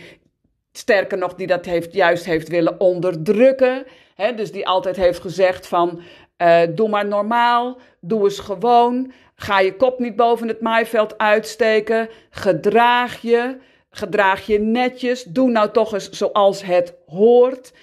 sterker 0.72 1.18
nog, 1.18 1.34
die 1.34 1.48
dat 1.48 1.66
heeft, 1.66 1.94
juist 1.94 2.26
heeft 2.26 2.48
willen 2.48 2.80
onderdrukken. 2.80 3.86
He, 4.16 4.34
dus 4.34 4.52
die 4.52 4.68
altijd 4.68 4.96
heeft 4.96 5.20
gezegd 5.20 5.68
van, 5.68 6.02
uh, 6.38 6.62
doe 6.76 6.90
maar 6.90 7.08
normaal, 7.08 7.78
doe 8.00 8.24
eens 8.24 8.40
gewoon. 8.40 9.12
Ga 9.36 9.60
je 9.60 9.76
kop 9.76 10.00
niet 10.00 10.16
boven 10.16 10.48
het 10.48 10.62
maaiveld 10.62 11.18
uitsteken. 11.18 12.10
Gedraag 12.30 13.22
je. 13.22 13.58
Gedraag 13.98 14.46
je 14.46 14.60
netjes. 14.60 15.24
Doe 15.24 15.50
nou 15.50 15.72
toch 15.72 15.94
eens 15.94 16.10
zoals 16.10 16.64
het 16.64 16.94
hoort. 17.08 17.74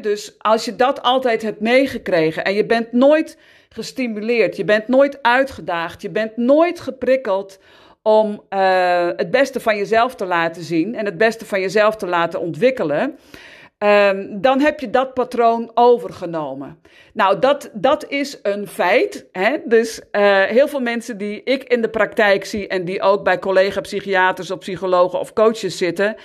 Dus 0.00 0.34
als 0.38 0.64
je 0.64 0.76
dat 0.76 1.02
altijd 1.02 1.42
hebt 1.42 1.60
meegekregen 1.60 2.44
en 2.44 2.54
je 2.54 2.66
bent 2.66 2.92
nooit 2.92 3.38
gestimuleerd, 3.68 4.56
je 4.56 4.64
bent 4.64 4.88
nooit 4.88 5.22
uitgedaagd, 5.22 6.02
je 6.02 6.10
bent 6.10 6.36
nooit 6.36 6.80
geprikkeld 6.80 7.58
om 8.02 8.42
uh, 8.50 9.08
het 9.16 9.30
beste 9.30 9.60
van 9.60 9.76
jezelf 9.76 10.14
te 10.14 10.24
laten 10.24 10.62
zien 10.62 10.94
en 10.94 11.04
het 11.04 11.18
beste 11.18 11.44
van 11.44 11.60
jezelf 11.60 11.96
te 11.96 12.06
laten 12.06 12.40
ontwikkelen. 12.40 13.18
Ehm, 13.78 14.40
dan 14.40 14.60
heb 14.60 14.80
je 14.80 14.90
dat 14.90 15.14
patroon 15.14 15.70
overgenomen. 15.74 16.80
Nou, 17.12 17.38
dat, 17.38 17.70
dat 17.72 18.08
is 18.08 18.38
een 18.42 18.66
feit. 18.66 19.26
Hè? 19.32 19.56
Dus 19.64 20.00
uh, 20.12 20.42
heel 20.42 20.68
veel 20.68 20.80
mensen 20.80 21.18
die 21.18 21.42
ik 21.42 21.64
in 21.64 21.82
de 21.82 21.88
praktijk 21.88 22.44
zie 22.44 22.68
en 22.68 22.84
die 22.84 23.02
ook 23.02 23.24
bij 23.24 23.38
collega-psychiaters 23.38 24.50
of 24.50 24.58
psychologen 24.58 25.20
of 25.20 25.32
coaches 25.32 25.78
zitten, 25.78 26.16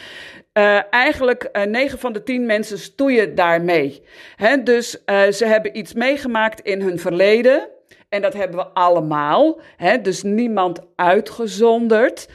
uh, 0.53 0.93
eigenlijk 0.93 1.50
uh, 1.53 1.63
9 1.63 2.00
van 2.00 2.13
de 2.13 2.24
10 2.24 2.46
mensen 2.46 2.79
stoeien 2.79 3.36
daarmee. 3.36 4.03
Hè? 4.36 4.63
Dus 4.63 4.91
ze 5.29 5.46
hebben 5.46 5.77
iets 5.77 5.93
meegemaakt 5.93 6.62
in 6.62 6.81
hun 6.81 7.00
verleden. 7.00 7.70
En 8.10 8.22
dat 8.22 8.34
hebben 8.34 8.58
we 8.58 8.67
allemaal. 8.67 9.60
Hè? 9.77 10.01
Dus 10.01 10.24
niemand 10.24 10.79
uitgezonderd. 10.96 12.27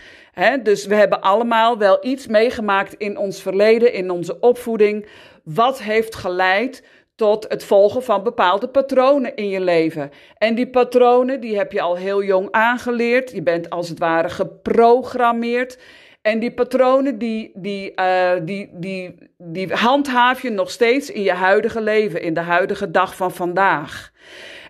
Dus 0.62 0.86
we 0.86 0.94
hebben 0.94 1.20
allemaal 1.20 1.78
wel 1.78 1.98
iets 2.00 2.26
meegemaakt 2.26 2.94
in 2.94 3.16
ons 3.16 3.42
verleden, 3.42 3.92
in 3.92 4.10
onze 4.10 4.40
opvoeding. 4.40 5.06
Wat 5.44 5.82
heeft 5.82 6.14
geleid 6.14 6.82
tot 7.14 7.48
het 7.48 7.64
volgen 7.64 8.02
van 8.02 8.22
bepaalde 8.22 8.68
patronen 8.68 9.36
in 9.36 9.48
je 9.48 9.60
leven. 9.60 10.10
En 10.38 10.54
die 10.54 10.66
patronen, 10.66 11.40
die 11.40 11.56
heb 11.56 11.72
je 11.72 11.80
al 11.80 11.96
heel 11.96 12.22
jong 12.22 12.48
aangeleerd. 12.50 13.30
Je 13.30 13.42
bent 13.42 13.70
als 13.70 13.88
het 13.88 13.98
ware 13.98 14.28
geprogrammeerd. 14.28 15.78
En 16.22 16.38
die 16.38 16.52
patronen, 16.52 17.18
die, 17.18 17.50
die, 17.54 17.92
uh, 18.00 18.30
die, 18.42 18.70
die, 18.72 19.14
die 19.38 19.72
handhaaf 19.72 20.42
je 20.42 20.50
nog 20.50 20.70
steeds 20.70 21.10
in 21.10 21.22
je 21.22 21.32
huidige 21.32 21.80
leven, 21.80 22.22
in 22.22 22.34
de 22.34 22.40
huidige 22.40 22.90
dag 22.90 23.16
van 23.16 23.32
vandaag. 23.32 24.12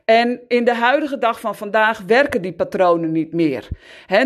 En 0.06 0.40
in 0.48 0.64
de 0.64 0.74
huidige 0.74 1.18
dag 1.18 1.40
van 1.40 1.54
vandaag 1.54 2.02
werken 2.06 2.42
die 2.42 2.52
patronen 2.52 3.12
niet 3.12 3.32
meer. 3.32 3.68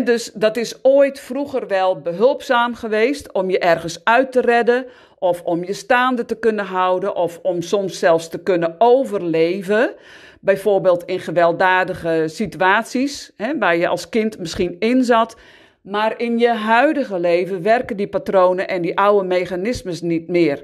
Dus 0.03 0.31
dat 0.33 0.57
is 0.57 0.79
ooit 0.81 1.19
vroeger 1.19 1.67
wel 1.67 2.01
behulpzaam 2.01 2.75
geweest 2.75 3.31
om 3.31 3.49
je 3.49 3.59
ergens 3.59 4.01
uit 4.03 4.31
te 4.31 4.41
redden, 4.41 4.85
of 5.19 5.41
om 5.41 5.63
je 5.63 5.73
staande 5.73 6.25
te 6.25 6.35
kunnen 6.35 6.65
houden, 6.65 7.15
of 7.15 7.39
om 7.41 7.61
soms 7.61 7.99
zelfs 7.99 8.29
te 8.29 8.43
kunnen 8.43 8.75
overleven. 8.77 9.93
Bijvoorbeeld 10.39 11.03
in 11.03 11.19
gewelddadige 11.19 12.23
situaties, 12.27 13.31
waar 13.59 13.77
je 13.77 13.87
als 13.87 14.09
kind 14.09 14.39
misschien 14.39 14.75
in 14.79 15.03
zat. 15.03 15.35
Maar 15.81 16.19
in 16.19 16.37
je 16.39 16.49
huidige 16.53 17.19
leven 17.19 17.61
werken 17.61 17.97
die 17.97 18.07
patronen 18.07 18.67
en 18.67 18.81
die 18.81 18.97
oude 18.97 19.27
mechanismes 19.27 20.01
niet 20.01 20.27
meer. 20.27 20.63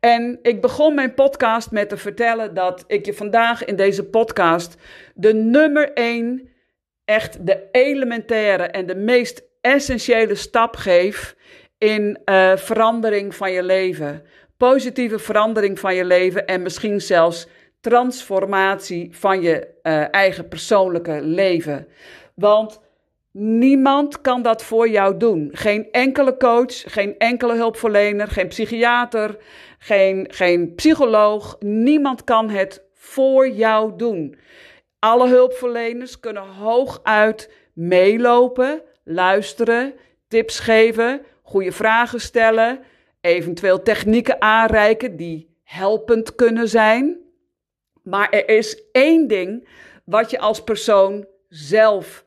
En 0.00 0.38
ik 0.42 0.60
begon 0.60 0.94
mijn 0.94 1.14
podcast 1.14 1.70
met 1.70 1.88
te 1.88 1.96
vertellen 1.96 2.54
dat 2.54 2.84
ik 2.86 3.06
je 3.06 3.14
vandaag 3.14 3.64
in 3.64 3.76
deze 3.76 4.04
podcast 4.04 4.76
de 5.14 5.34
nummer 5.34 5.92
één, 5.92 6.48
echt 7.04 7.46
de 7.46 7.68
elementaire 7.72 8.62
en 8.62 8.86
de 8.86 8.94
meest 8.94 9.42
essentiële 9.60 10.34
stap 10.34 10.76
geef 10.76 11.36
in 11.78 12.18
uh, 12.24 12.56
verandering 12.56 13.34
van 13.34 13.52
je 13.52 13.62
leven. 13.62 14.22
Positieve 14.56 15.18
verandering 15.18 15.78
van 15.78 15.94
je 15.94 16.04
leven 16.04 16.46
en 16.46 16.62
misschien 16.62 17.00
zelfs 17.00 17.48
transformatie 17.80 19.08
van 19.16 19.42
je 19.42 19.68
uh, 19.82 20.14
eigen 20.14 20.48
persoonlijke 20.48 21.20
leven. 21.22 21.88
Want 22.34 22.80
Niemand 23.32 24.20
kan 24.20 24.42
dat 24.42 24.64
voor 24.64 24.88
jou 24.88 25.16
doen. 25.16 25.50
Geen 25.52 25.90
enkele 25.90 26.36
coach, 26.36 26.92
geen 26.92 27.18
enkele 27.18 27.54
hulpverlener, 27.54 28.28
geen 28.28 28.48
psychiater, 28.48 29.36
geen, 29.78 30.26
geen 30.30 30.74
psycholoog. 30.74 31.56
Niemand 31.60 32.24
kan 32.24 32.50
het 32.50 32.84
voor 32.94 33.48
jou 33.48 33.96
doen. 33.96 34.38
Alle 34.98 35.28
hulpverleners 35.28 36.20
kunnen 36.20 36.42
hooguit 36.46 37.50
meelopen, 37.72 38.82
luisteren, 39.04 39.94
tips 40.28 40.58
geven, 40.58 41.20
goede 41.42 41.72
vragen 41.72 42.20
stellen, 42.20 42.80
eventueel 43.20 43.82
technieken 43.82 44.42
aanreiken 44.42 45.16
die 45.16 45.56
helpend 45.64 46.34
kunnen 46.34 46.68
zijn. 46.68 47.16
Maar 48.02 48.30
er 48.30 48.48
is 48.48 48.82
één 48.92 49.26
ding 49.26 49.68
wat 50.04 50.30
je 50.30 50.38
als 50.38 50.64
persoon 50.64 51.26
zelf 51.48 52.26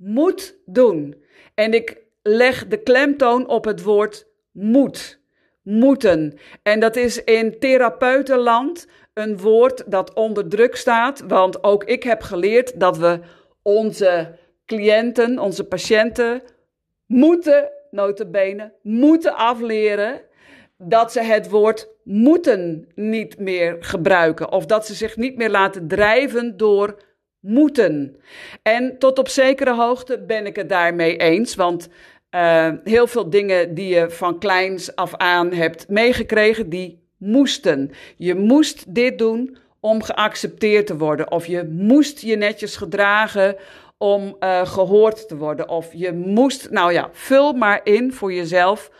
moet 0.00 0.58
doen. 0.64 1.22
En 1.54 1.74
ik 1.74 2.02
leg 2.22 2.66
de 2.66 2.76
klemtoon 2.76 3.48
op 3.48 3.64
het 3.64 3.82
woord 3.82 4.26
moet. 4.52 5.18
Moeten. 5.62 6.38
En 6.62 6.80
dat 6.80 6.96
is 6.96 7.24
in 7.24 7.58
therapeutenland 7.58 8.86
een 9.14 9.38
woord 9.38 9.90
dat 9.90 10.14
onder 10.14 10.48
druk 10.48 10.76
staat. 10.76 11.22
Want 11.28 11.64
ook 11.64 11.84
ik 11.84 12.02
heb 12.02 12.22
geleerd 12.22 12.80
dat 12.80 12.98
we 12.98 13.20
onze 13.62 14.38
cliënten, 14.66 15.38
onze 15.38 15.64
patiënten, 15.64 16.42
moeten, 17.06 17.70
notabene, 17.90 18.72
moeten 18.82 19.34
afleren 19.34 20.20
dat 20.78 21.12
ze 21.12 21.20
het 21.20 21.48
woord 21.48 21.88
moeten 22.04 22.88
niet 22.94 23.38
meer 23.38 23.76
gebruiken. 23.80 24.52
Of 24.52 24.66
dat 24.66 24.86
ze 24.86 24.94
zich 24.94 25.16
niet 25.16 25.36
meer 25.36 25.50
laten 25.50 25.88
drijven 25.88 26.56
door 26.56 26.96
moeten. 27.40 28.16
En 28.62 28.98
tot 28.98 29.18
op 29.18 29.28
zekere 29.28 29.74
hoogte 29.74 30.24
ben 30.26 30.46
ik 30.46 30.56
het 30.56 30.68
daarmee 30.68 31.16
eens, 31.16 31.54
want 31.54 31.88
uh, 32.30 32.68
heel 32.84 33.06
veel 33.06 33.30
dingen 33.30 33.74
die 33.74 33.94
je 33.94 34.10
van 34.10 34.38
kleins 34.38 34.96
af 34.96 35.16
aan 35.16 35.52
hebt 35.52 35.88
meegekregen, 35.88 36.68
die 36.68 37.02
moesten. 37.16 37.90
Je 38.16 38.34
moest 38.34 38.94
dit 38.94 39.18
doen 39.18 39.56
om 39.80 40.02
geaccepteerd 40.02 40.86
te 40.86 40.96
worden, 40.96 41.30
of 41.30 41.46
je 41.46 41.68
moest 41.70 42.20
je 42.20 42.36
netjes 42.36 42.76
gedragen 42.76 43.56
om 43.98 44.36
uh, 44.40 44.66
gehoord 44.66 45.28
te 45.28 45.36
worden, 45.36 45.68
of 45.68 45.92
je 45.92 46.12
moest, 46.12 46.70
nou 46.70 46.92
ja, 46.92 47.08
vul 47.12 47.52
maar 47.52 47.80
in 47.84 48.12
voor 48.12 48.32
jezelf 48.32 48.90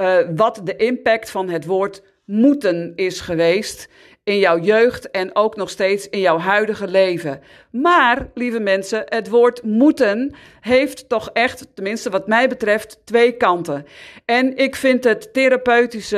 uh, 0.00 0.16
wat 0.36 0.60
de 0.64 0.76
impact 0.76 1.30
van 1.30 1.48
het 1.48 1.64
woord 1.64 2.02
moeten 2.24 2.92
is 2.94 3.20
geweest 3.20 3.88
in 4.24 4.38
jouw 4.38 4.58
jeugd 4.58 5.10
en 5.10 5.36
ook 5.36 5.56
nog 5.56 5.70
steeds 5.70 6.08
in 6.08 6.20
jouw 6.20 6.38
huidige 6.38 6.88
leven. 6.88 7.40
Maar, 7.70 8.28
lieve 8.34 8.60
mensen, 8.60 9.02
het 9.06 9.28
woord 9.28 9.62
moeten 9.62 10.34
heeft 10.60 11.08
toch 11.08 11.30
echt, 11.32 11.66
tenminste 11.74 12.10
wat 12.10 12.26
mij 12.26 12.48
betreft, 12.48 13.00
twee 13.04 13.32
kanten. 13.32 13.86
En 14.24 14.56
ik 14.56 14.76
vind 14.76 15.04
het 15.04 15.32
therapeutische, 15.32 16.16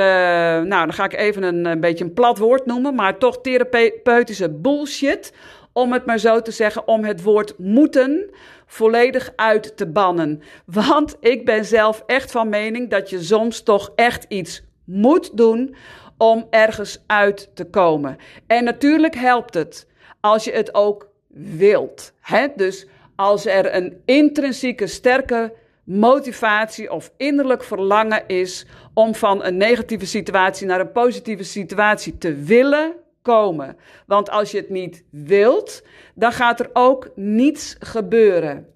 nou 0.67 0.85
dan 0.85 0.93
ga 0.93 1.05
ik 1.05 1.15
even 1.15 1.43
een, 1.43 1.65
een 1.65 1.81
beetje 1.81 2.05
een 2.05 2.13
plat 2.13 2.39
woord 2.39 2.67
noemen, 2.67 2.95
maar 2.95 3.19
toch 3.19 3.41
therapeutische 3.41 4.51
bullshit, 4.51 5.33
om 5.73 5.93
het 5.93 6.07
maar 6.07 6.19
zo 6.19 6.43
te 6.43 6.51
zeggen, 6.51 6.89
om 6.89 7.05
het 7.05 7.23
woord 7.23 7.55
moeten 7.59 8.31
volledig 8.67 9.33
uit 9.37 9.77
te 9.77 9.87
bannen. 9.87 10.43
Want 10.65 11.17
ik 11.21 11.45
ben 11.45 11.65
zelf 11.65 12.03
echt 12.07 12.31
van 12.31 12.49
mening 12.49 12.91
dat 12.91 13.11
je 13.11 13.23
soms 13.23 13.63
toch 13.63 13.93
echt 13.95 14.25
iets 14.29 14.63
moet 14.85 15.37
doen 15.37 15.77
om 16.19 16.47
ergens 16.51 17.03
uit 17.07 17.51
te 17.55 17.65
komen. 17.65 18.17
En 18.47 18.65
natuurlijk 18.65 19.15
helpt 19.15 19.55
het 19.55 19.87
als 20.21 20.45
je 20.45 20.53
het 20.53 20.75
ook 20.75 21.09
wilt. 21.57 22.13
Hè? 22.21 22.47
Dus 22.57 22.87
als 23.17 23.47
er 23.47 23.75
een 23.75 24.03
intrinsieke 24.05 24.87
sterke 24.87 25.53
motivatie 25.85 26.93
of 26.93 27.13
innerlijk 27.17 27.65
verlangen 27.65 28.23
is 28.27 28.67
om 28.95 29.15
van 29.15 29.45
een 29.45 29.57
negatieve 29.57 30.07
situatie 30.07 30.67
naar 30.67 30.81
een 30.81 30.93
positieve 30.93 31.45
situatie 31.45 32.19
te 32.19 32.35
willen 32.35 32.95
komen. 33.23 33.77
Want 34.07 34.31
als 34.31 34.51
je 34.51 34.57
het 34.57 34.71
niet 34.71 35.05
wilt, 35.11 35.83
dan 36.15 36.33
gaat 36.33 36.61
er 36.61 36.71
ook 36.73 37.11
niets 37.15 37.77
gebeuren. 37.79 38.67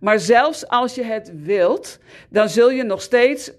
Maar 0.00 0.18
zelfs 0.18 0.68
als 0.68 0.94
je 0.94 1.02
het 1.02 1.32
wilt, 1.34 1.98
dan 2.30 2.48
zul 2.48 2.70
je 2.70 2.82
nog 2.82 3.02
steeds 3.02 3.52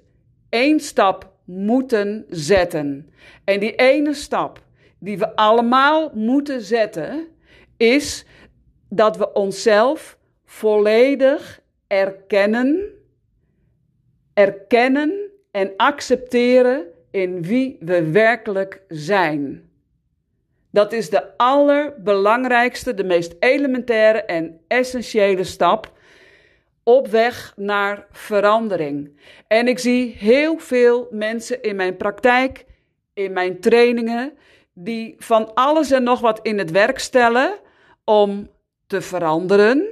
één 0.49 0.80
stap 0.80 1.32
moeten 1.49 2.25
zetten. 2.29 3.09
En 3.43 3.59
die 3.59 3.75
ene 3.75 4.13
stap 4.13 4.63
die 4.99 5.17
we 5.17 5.35
allemaal 5.35 6.12
moeten 6.13 6.62
zetten, 6.62 7.27
is 7.77 8.25
dat 8.89 9.17
we 9.17 9.33
onszelf 9.33 10.17
volledig 10.45 11.62
erkennen, 11.88 12.83
erkennen 14.33 15.29
en 15.51 15.73
accepteren 15.77 16.85
in 17.12 17.41
wie 17.41 17.77
we 17.79 18.12
werkelijk 18.12 18.81
zijn. 18.88 19.69
Dat 20.71 20.93
is 20.93 21.09
de 21.09 21.38
allerbelangrijkste, 21.38 22.93
de 22.93 23.03
meest 23.03 23.35
elementaire 23.39 24.23
en 24.23 24.59
essentiële 24.67 25.43
stap 25.43 25.97
op 26.89 27.08
weg 27.08 27.54
naar 27.56 28.06
verandering. 28.12 29.19
En 29.47 29.67
ik 29.67 29.80
zie 29.80 30.15
heel 30.17 30.60
veel 30.60 31.08
mensen 31.12 31.62
in 31.62 31.75
mijn 31.75 31.97
praktijk, 31.97 32.65
in 33.13 33.34
mijn 33.34 33.60
trainingen, 33.60 34.34
die 34.73 35.15
van 35.17 35.54
alles 35.54 35.91
en 35.91 36.04
nog 36.04 36.19
wat 36.19 36.39
in 36.41 36.58
het 36.58 36.71
werk 36.71 36.99
stellen 36.99 37.54
om 38.04 38.49
te 38.88 39.02
veranderen. 39.02 39.88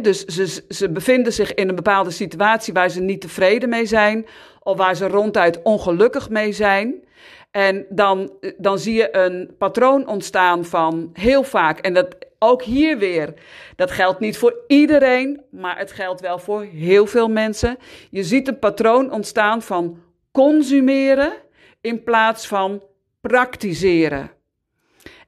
dus 0.00 0.24
ze, 0.24 0.64
ze 0.68 0.90
bevinden 0.90 1.32
zich 1.32 1.54
in 1.54 1.68
een 1.68 1.74
bepaalde 1.74 2.10
situatie 2.10 2.72
waar 2.72 2.90
ze 2.90 3.00
niet 3.00 3.20
tevreden 3.20 3.68
mee 3.68 3.86
zijn, 3.86 4.26
of 4.62 4.76
waar 4.76 4.96
ze 4.96 5.08
ronduit 5.08 5.62
ongelukkig 5.62 6.28
mee 6.30 6.52
zijn. 6.52 7.04
En 7.50 7.86
dan, 7.88 8.32
dan 8.56 8.78
zie 8.78 8.94
je 8.94 9.16
een 9.16 9.54
patroon 9.58 10.06
ontstaan 10.06 10.64
van 10.64 11.10
heel 11.12 11.42
vaak, 11.42 11.78
en 11.78 11.94
dat 11.94 12.16
ook 12.38 12.62
hier 12.62 12.98
weer, 12.98 13.34
dat 13.76 13.90
geldt 13.90 14.20
niet 14.20 14.38
voor 14.38 14.54
iedereen, 14.66 15.42
maar 15.50 15.78
het 15.78 15.92
geldt 15.92 16.20
wel 16.20 16.38
voor 16.38 16.62
heel 16.62 17.06
veel 17.06 17.28
mensen. 17.28 17.78
Je 18.10 18.24
ziet 18.24 18.48
een 18.48 18.58
patroon 18.58 19.12
ontstaan 19.12 19.62
van 19.62 20.02
consumeren 20.32 21.32
in 21.80 22.02
plaats 22.02 22.46
van 22.46 22.82
praktiseren. 23.20 24.30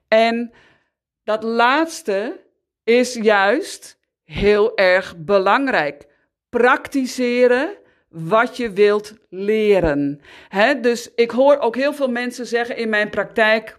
En 0.07 0.51
dat 1.23 1.43
laatste 1.43 2.39
is 2.83 3.13
juist 3.13 3.99
heel 4.23 4.77
erg 4.77 5.17
belangrijk. 5.17 6.07
Praktiseren 6.49 7.77
wat 8.09 8.57
je 8.57 8.71
wilt 8.71 9.13
leren. 9.29 10.21
dus 10.81 11.11
ik 11.15 11.31
hoor 11.31 11.57
ook 11.57 11.75
heel 11.75 11.93
veel 11.93 12.09
mensen 12.09 12.45
zeggen 12.45 12.77
in 12.77 12.89
mijn 12.89 13.09
praktijk: 13.09 13.77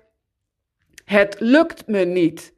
Het 1.05 1.37
lukt 1.39 1.87
me 1.87 2.05
niet. 2.05 2.52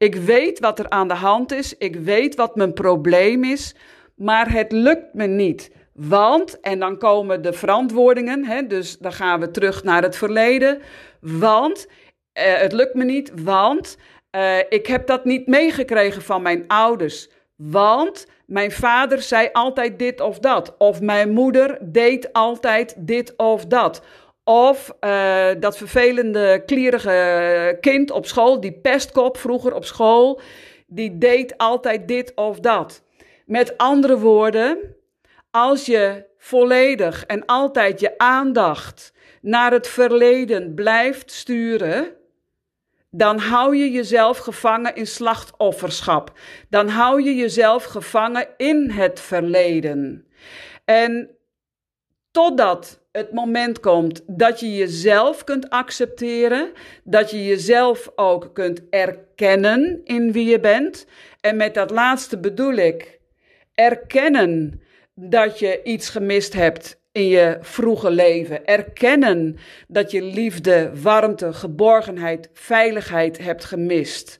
Ik 0.00 0.14
weet 0.14 0.58
wat 0.58 0.78
er 0.78 0.88
aan 0.88 1.08
de 1.08 1.14
hand 1.14 1.52
is, 1.52 1.76
ik 1.76 1.96
weet 1.96 2.34
wat 2.34 2.56
mijn 2.56 2.72
probleem 2.72 3.44
is, 3.44 3.74
maar 4.16 4.52
het 4.52 4.72
lukt 4.72 5.14
me 5.14 5.26
niet. 5.26 5.70
Want, 5.92 6.60
en 6.60 6.78
dan 6.78 6.98
komen 6.98 7.42
de 7.42 7.52
verantwoordingen, 7.52 8.44
hè, 8.44 8.66
dus 8.66 8.98
dan 8.98 9.12
gaan 9.12 9.40
we 9.40 9.50
terug 9.50 9.84
naar 9.84 10.02
het 10.02 10.16
verleden. 10.16 10.80
Want, 11.20 11.86
eh, 12.32 12.56
het 12.56 12.72
lukt 12.72 12.94
me 12.94 13.04
niet, 13.04 13.32
want 13.42 13.96
uh, 14.36 14.58
ik 14.68 14.86
heb 14.86 15.06
dat 15.06 15.24
niet 15.24 15.46
meegekregen 15.46 16.22
van 16.22 16.42
mijn 16.42 16.64
ouders. 16.66 17.28
Want 17.56 18.26
mijn 18.46 18.72
vader 18.72 19.22
zei 19.22 19.48
altijd 19.52 19.98
dit 19.98 20.20
of 20.20 20.38
dat. 20.38 20.74
Of 20.78 21.00
mijn 21.00 21.32
moeder 21.32 21.78
deed 21.80 22.32
altijd 22.32 22.94
dit 22.98 23.36
of 23.36 23.66
dat. 23.66 24.02
Of 24.44 24.92
uh, 25.00 25.46
dat 25.58 25.76
vervelende, 25.76 26.62
klierige 26.66 27.78
kind 27.80 28.10
op 28.10 28.26
school, 28.26 28.60
die 28.60 28.72
pestkop 28.72 29.36
vroeger 29.36 29.74
op 29.74 29.84
school, 29.84 30.40
die 30.86 31.18
deed 31.18 31.58
altijd 31.58 32.08
dit 32.08 32.32
of 32.34 32.60
dat. 32.60 33.02
Met 33.46 33.78
andere 33.78 34.18
woorden, 34.18 34.96
als 35.50 35.86
je 35.86 36.26
volledig 36.38 37.24
en 37.26 37.46
altijd 37.46 38.00
je 38.00 38.18
aandacht 38.18 39.12
naar 39.40 39.72
het 39.72 39.88
verleden 39.88 40.74
blijft 40.74 41.32
sturen, 41.32 42.18
dan 43.10 43.38
hou 43.38 43.76
je 43.76 43.90
jezelf 43.90 44.38
gevangen 44.38 44.94
in 44.94 45.06
slachtofferschap. 45.06 46.32
Dan 46.68 46.88
hou 46.88 47.22
je 47.22 47.34
jezelf 47.34 47.84
gevangen 47.84 48.48
in 48.56 48.90
het 48.90 49.20
verleden. 49.20 50.26
En 50.84 51.30
totdat 52.30 53.00
het 53.12 53.32
moment 53.32 53.80
komt 53.80 54.22
dat 54.26 54.60
je 54.60 54.74
jezelf 54.74 55.44
kunt 55.44 55.70
accepteren, 55.70 56.72
dat 57.04 57.30
je 57.30 57.46
jezelf 57.46 58.10
ook 58.14 58.50
kunt 58.52 58.82
erkennen 58.90 60.00
in 60.04 60.32
wie 60.32 60.48
je 60.48 60.60
bent. 60.60 61.06
En 61.40 61.56
met 61.56 61.74
dat 61.74 61.90
laatste 61.90 62.38
bedoel 62.38 62.74
ik 62.74 63.18
erkennen 63.74 64.80
dat 65.14 65.58
je 65.58 65.80
iets 65.82 66.08
gemist 66.08 66.52
hebt 66.52 67.00
in 67.12 67.26
je 67.26 67.58
vroege 67.60 68.10
leven. 68.10 68.64
Erkennen 68.64 69.56
dat 69.88 70.10
je 70.10 70.22
liefde, 70.22 70.90
warmte, 71.02 71.52
geborgenheid, 71.52 72.50
veiligheid 72.52 73.38
hebt 73.38 73.64
gemist. 73.64 74.38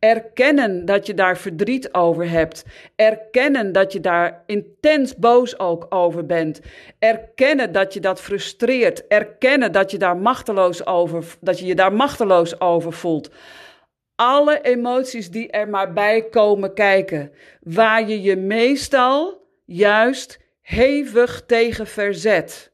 Erkennen 0.00 0.84
dat 0.84 1.06
je 1.06 1.14
daar 1.14 1.38
verdriet 1.38 1.94
over 1.94 2.30
hebt. 2.30 2.64
Erkennen 2.96 3.72
dat 3.72 3.92
je 3.92 4.00
daar 4.00 4.42
intens 4.46 5.16
boos 5.16 5.58
ook 5.58 5.86
over 5.88 6.26
bent. 6.26 6.60
Erkennen 6.98 7.72
dat 7.72 7.94
je 7.94 8.00
dat 8.00 8.20
frustreert. 8.20 9.06
Erkennen 9.06 9.72
dat 9.72 9.90
je 9.90 9.98
daar 9.98 10.16
machteloos 10.16 10.86
over, 10.86 11.24
dat 11.40 11.58
je 11.58 11.66
je 11.66 11.74
daar 11.74 11.92
machteloos 11.92 12.60
over 12.60 12.92
voelt. 12.92 13.30
Alle 14.14 14.60
emoties 14.60 15.30
die 15.30 15.50
er 15.50 15.68
maar 15.68 15.92
bij 15.92 16.28
komen 16.28 16.74
kijken, 16.74 17.32
waar 17.60 18.08
je 18.08 18.22
je 18.22 18.36
meestal 18.36 19.46
juist 19.64 20.38
hevig 20.62 21.42
tegen 21.46 21.86
verzet. 21.86 22.69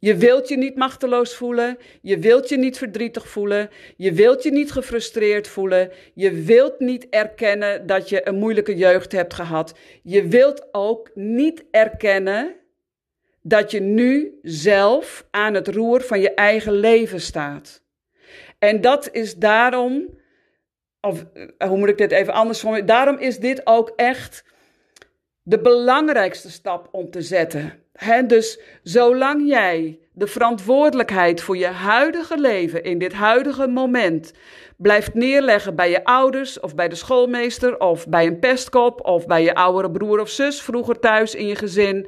Je 0.00 0.16
wilt 0.16 0.48
je 0.48 0.56
niet 0.56 0.76
machteloos 0.76 1.34
voelen, 1.34 1.78
je 2.02 2.18
wilt 2.18 2.48
je 2.48 2.56
niet 2.56 2.78
verdrietig 2.78 3.28
voelen, 3.28 3.70
je 3.96 4.12
wilt 4.12 4.42
je 4.42 4.50
niet 4.50 4.72
gefrustreerd 4.72 5.48
voelen, 5.48 5.90
je 6.14 6.30
wilt 6.30 6.78
niet 6.78 7.08
erkennen 7.08 7.86
dat 7.86 8.08
je 8.08 8.28
een 8.28 8.34
moeilijke 8.34 8.76
jeugd 8.76 9.12
hebt 9.12 9.34
gehad. 9.34 9.78
Je 10.02 10.26
wilt 10.26 10.68
ook 10.72 11.10
niet 11.14 11.64
erkennen 11.70 12.54
dat 13.42 13.70
je 13.70 13.80
nu 13.80 14.38
zelf 14.42 15.26
aan 15.30 15.54
het 15.54 15.68
roer 15.68 16.00
van 16.00 16.20
je 16.20 16.34
eigen 16.34 16.72
leven 16.72 17.20
staat. 17.20 17.82
En 18.58 18.80
dat 18.80 19.08
is 19.12 19.34
daarom, 19.36 20.18
of 21.00 21.24
eh, 21.34 21.68
hoe 21.68 21.78
moet 21.78 21.88
ik 21.88 21.98
dit 21.98 22.12
even 22.12 22.32
anders 22.32 22.58
formuleren? 22.58 22.88
Daarom 22.88 23.18
is 23.18 23.38
dit 23.38 23.60
ook 23.64 23.92
echt 23.96 24.44
de 25.42 25.60
belangrijkste 25.60 26.50
stap 26.50 26.88
om 26.92 27.10
te 27.10 27.22
zetten. 27.22 27.82
Dus 28.26 28.60
zolang 28.82 29.48
jij 29.48 29.98
de 30.12 30.26
verantwoordelijkheid 30.26 31.42
voor 31.42 31.56
je 31.56 31.66
huidige 31.66 32.38
leven 32.38 32.84
in 32.84 32.98
dit 32.98 33.12
huidige 33.12 33.66
moment 33.66 34.32
blijft 34.76 35.14
neerleggen 35.14 35.74
bij 35.74 35.90
je 35.90 36.04
ouders 36.04 36.60
of 36.60 36.74
bij 36.74 36.88
de 36.88 36.94
schoolmeester 36.94 37.80
of 37.80 38.08
bij 38.08 38.26
een 38.26 38.38
pestkop 38.38 39.00
of 39.04 39.26
bij 39.26 39.42
je 39.42 39.54
oudere 39.54 39.90
broer 39.90 40.20
of 40.20 40.28
zus 40.28 40.62
vroeger 40.62 40.98
thuis 40.98 41.34
in 41.34 41.46
je 41.46 41.54
gezin, 41.54 42.06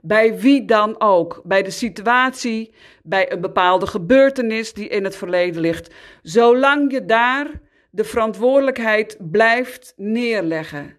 bij 0.00 0.38
wie 0.38 0.64
dan 0.64 1.00
ook, 1.00 1.40
bij 1.44 1.62
de 1.62 1.70
situatie, 1.70 2.74
bij 3.02 3.32
een 3.32 3.40
bepaalde 3.40 3.86
gebeurtenis 3.86 4.72
die 4.72 4.88
in 4.88 5.04
het 5.04 5.16
verleden 5.16 5.60
ligt, 5.60 5.94
zolang 6.22 6.92
je 6.92 7.04
daar 7.04 7.46
de 7.90 8.04
verantwoordelijkheid 8.04 9.16
blijft 9.18 9.92
neerleggen. 9.96 10.96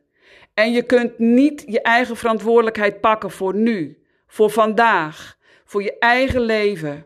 En 0.54 0.72
je 0.72 0.82
kunt 0.82 1.20
niet 1.20 1.64
je 1.68 1.82
eigen 1.82 2.16
verantwoordelijkheid 2.16 3.02
pakken 3.02 3.32
voor 3.32 3.56
nu, 3.56 3.98
voor 4.28 4.50
vandaag, 4.50 5.38
voor 5.66 5.84
je 5.84 5.98
eigen 5.98 6.42
leven. 6.42 7.06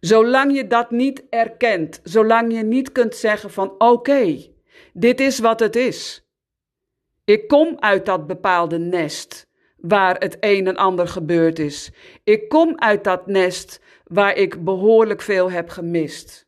Zolang 0.00 0.56
je 0.56 0.66
dat 0.66 0.90
niet 0.90 1.24
erkent, 1.30 2.00
zolang 2.02 2.52
je 2.52 2.62
niet 2.62 2.92
kunt 2.92 3.14
zeggen 3.14 3.50
van 3.50 3.74
oké, 3.78 4.52
dit 4.92 5.20
is 5.20 5.38
wat 5.38 5.60
het 5.60 5.76
is. 5.76 6.24
Ik 7.24 7.48
kom 7.48 7.76
uit 7.78 8.06
dat 8.06 8.26
bepaalde 8.26 8.78
nest 8.78 9.46
waar 9.76 10.16
het 10.18 10.36
een 10.40 10.66
en 10.66 10.76
ander 10.76 11.08
gebeurd 11.08 11.58
is. 11.58 11.90
Ik 12.24 12.48
kom 12.48 12.78
uit 12.78 13.04
dat 13.04 13.26
nest 13.26 13.80
waar 14.04 14.36
ik 14.36 14.64
behoorlijk 14.64 15.22
veel 15.22 15.50
heb 15.50 15.68
gemist. 15.68 16.46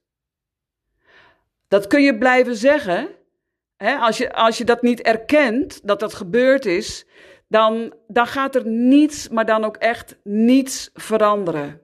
Dat 1.69 1.87
kun 1.87 2.03
je 2.03 2.19
blijven 2.19 2.57
zeggen, 2.57 3.09
als, 3.79 4.19
je, 4.19 4.33
als 4.33 4.59
je 4.59 4.65
dat 4.65 4.83
niet 4.83 5.01
erkent, 5.01 5.87
dat 5.87 6.01
dat 6.01 6.15
gebeurd 6.15 6.67
is, 6.67 7.07
dan, 7.49 7.95
dan 8.07 8.27
gaat 8.27 8.55
er 8.55 8.67
niets, 8.67 9.29
maar 9.29 9.47
dan 9.47 9.65
ook 9.65 9.77
echt 9.77 10.17
niets 10.23 10.91
veranderen. 10.95 11.81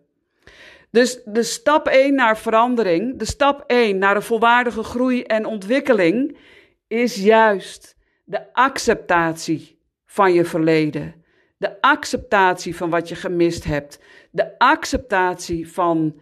Dus 0.90 1.20
de 1.24 1.42
stap 1.42 1.88
1 1.88 2.14
naar 2.14 2.38
verandering, 2.38 3.18
de 3.18 3.24
stap 3.24 3.64
1 3.66 3.98
naar 3.98 4.16
een 4.16 4.22
volwaardige 4.22 4.82
groei 4.82 5.22
en 5.22 5.46
ontwikkeling, 5.46 6.36
is 6.86 7.16
juist 7.16 7.96
de 8.24 8.52
acceptatie 8.52 9.80
van 10.06 10.32
je 10.32 10.44
verleden. 10.44 11.24
De 11.56 11.80
acceptatie 11.80 12.76
van 12.76 12.90
wat 12.90 13.08
je 13.08 13.14
gemist 13.14 13.64
hebt. 13.64 13.98
De 14.30 14.58
acceptatie 14.58 15.72
van 15.72 16.20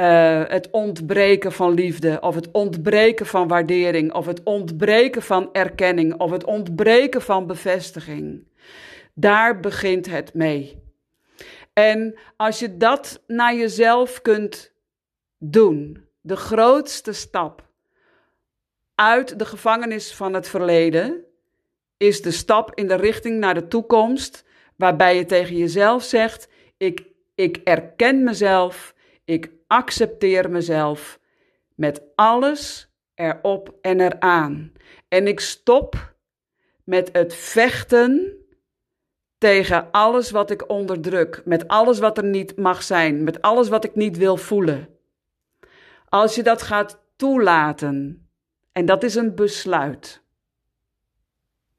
uh, 0.00 0.42
het 0.46 0.70
ontbreken 0.70 1.52
van 1.52 1.74
liefde, 1.74 2.20
of 2.20 2.34
het 2.34 2.50
ontbreken 2.50 3.26
van 3.26 3.48
waardering, 3.48 4.12
of 4.12 4.26
het 4.26 4.42
ontbreken 4.42 5.22
van 5.22 5.48
erkenning, 5.52 6.14
of 6.20 6.30
het 6.30 6.44
ontbreken 6.44 7.22
van 7.22 7.46
bevestiging. 7.46 8.46
Daar 9.14 9.60
begint 9.60 10.06
het 10.06 10.34
mee. 10.34 10.82
En 11.72 12.18
als 12.36 12.58
je 12.58 12.76
dat 12.76 13.22
naar 13.26 13.54
jezelf 13.54 14.22
kunt 14.22 14.72
doen, 15.38 16.08
de 16.20 16.36
grootste 16.36 17.12
stap 17.12 17.68
uit 18.94 19.38
de 19.38 19.44
gevangenis 19.44 20.14
van 20.14 20.34
het 20.34 20.48
verleden, 20.48 21.24
is 21.96 22.22
de 22.22 22.30
stap 22.30 22.74
in 22.74 22.88
de 22.88 22.94
richting 22.94 23.38
naar 23.38 23.54
de 23.54 23.68
toekomst, 23.68 24.44
waarbij 24.76 25.16
je 25.16 25.24
tegen 25.24 25.56
jezelf 25.56 26.02
zegt: 26.02 26.48
ik, 26.76 27.06
ik 27.34 27.56
erken 27.56 28.22
mezelf, 28.22 28.94
ik 29.24 29.50
accepteer 29.66 30.50
mezelf 30.50 31.20
met 31.74 32.02
alles 32.14 32.88
erop 33.14 33.74
en 33.80 34.00
eraan. 34.00 34.72
En 35.08 35.26
ik 35.26 35.40
stop 35.40 36.14
met 36.84 37.08
het 37.12 37.34
vechten 37.34 38.38
tegen 39.44 39.90
alles 39.90 40.30
wat 40.30 40.50
ik 40.50 40.70
onderdruk, 40.70 41.42
met 41.44 41.68
alles 41.68 41.98
wat 41.98 42.18
er 42.18 42.24
niet 42.24 42.56
mag 42.56 42.82
zijn, 42.82 43.24
met 43.24 43.42
alles 43.42 43.68
wat 43.68 43.84
ik 43.84 43.94
niet 43.94 44.16
wil 44.16 44.36
voelen. 44.36 44.88
Als 46.08 46.34
je 46.34 46.42
dat 46.42 46.62
gaat 46.62 47.02
toelaten, 47.16 48.28
en 48.72 48.86
dat 48.86 49.02
is 49.02 49.14
een 49.14 49.34
besluit. 49.34 50.22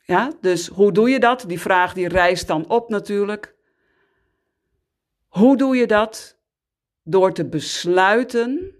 Ja, 0.04 0.32
dus 0.42 0.68
hoe 0.68 0.92
doe 0.92 1.10
je 1.10 1.20
dat? 1.20 1.44
Die 1.48 1.60
vraag 1.60 1.94
die 1.94 2.08
rijst 2.08 2.48
dan 2.48 2.70
op 2.70 2.90
natuurlijk. 2.90 3.56
Hoe 5.28 5.58
doe 5.58 5.76
je 5.76 5.88
dat? 5.88 6.36
door 7.08 7.34
te 7.34 7.46
besluiten 7.46 8.76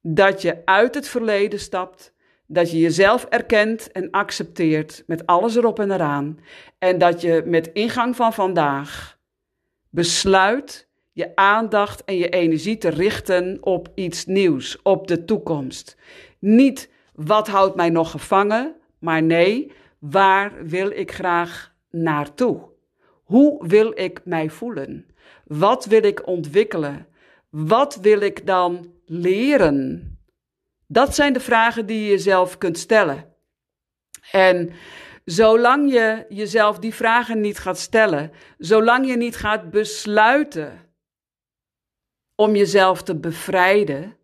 dat 0.00 0.42
je 0.42 0.62
uit 0.64 0.94
het 0.94 1.08
verleden 1.08 1.60
stapt, 1.60 2.12
dat 2.52 2.70
je 2.70 2.78
jezelf 2.78 3.24
erkent 3.24 3.92
en 3.92 4.10
accepteert 4.10 5.02
met 5.06 5.26
alles 5.26 5.56
erop 5.56 5.78
en 5.78 5.90
eraan 5.90 6.38
en 6.78 6.98
dat 6.98 7.20
je 7.20 7.42
met 7.46 7.70
ingang 7.72 8.16
van 8.16 8.32
vandaag 8.32 9.18
besluit 9.90 10.88
je 11.12 11.36
aandacht 11.36 12.04
en 12.04 12.16
je 12.16 12.28
energie 12.28 12.78
te 12.78 12.88
richten 12.88 13.58
op 13.60 13.88
iets 13.94 14.26
nieuws, 14.26 14.82
op 14.82 15.06
de 15.06 15.24
toekomst. 15.24 15.96
Niet 16.38 16.90
wat 17.14 17.48
houdt 17.48 17.76
mij 17.76 17.90
nog 17.90 18.10
gevangen, 18.10 18.74
maar 18.98 19.22
nee, 19.22 19.72
waar 19.98 20.66
wil 20.66 20.90
ik 20.90 21.12
graag 21.12 21.74
naartoe? 21.90 22.60
Hoe 23.24 23.66
wil 23.66 23.92
ik 23.94 24.20
mij 24.24 24.50
voelen? 24.50 25.06
Wat 25.44 25.84
wil 25.84 26.02
ik 26.02 26.26
ontwikkelen? 26.26 27.06
Wat 27.50 27.96
wil 27.96 28.20
ik 28.20 28.46
dan 28.46 28.92
leren? 29.04 30.09
Dat 30.92 31.14
zijn 31.14 31.32
de 31.32 31.40
vragen 31.40 31.86
die 31.86 32.02
je 32.02 32.08
jezelf 32.08 32.58
kunt 32.58 32.78
stellen. 32.78 33.34
En 34.30 34.72
zolang 35.24 35.92
je 35.92 36.26
jezelf 36.28 36.78
die 36.78 36.94
vragen 36.94 37.40
niet 37.40 37.58
gaat 37.58 37.78
stellen, 37.78 38.32
zolang 38.58 39.06
je 39.06 39.16
niet 39.16 39.36
gaat 39.36 39.70
besluiten 39.70 40.92
om 42.34 42.56
jezelf 42.56 43.02
te 43.02 43.16
bevrijden 43.16 44.16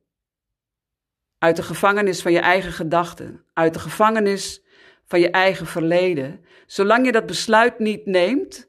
uit 1.38 1.56
de 1.56 1.62
gevangenis 1.62 2.22
van 2.22 2.32
je 2.32 2.40
eigen 2.40 2.72
gedachten, 2.72 3.44
uit 3.52 3.74
de 3.74 3.80
gevangenis 3.80 4.62
van 5.04 5.20
je 5.20 5.30
eigen 5.30 5.66
verleden, 5.66 6.44
zolang 6.66 7.06
je 7.06 7.12
dat 7.12 7.26
besluit 7.26 7.78
niet 7.78 8.06
neemt, 8.06 8.68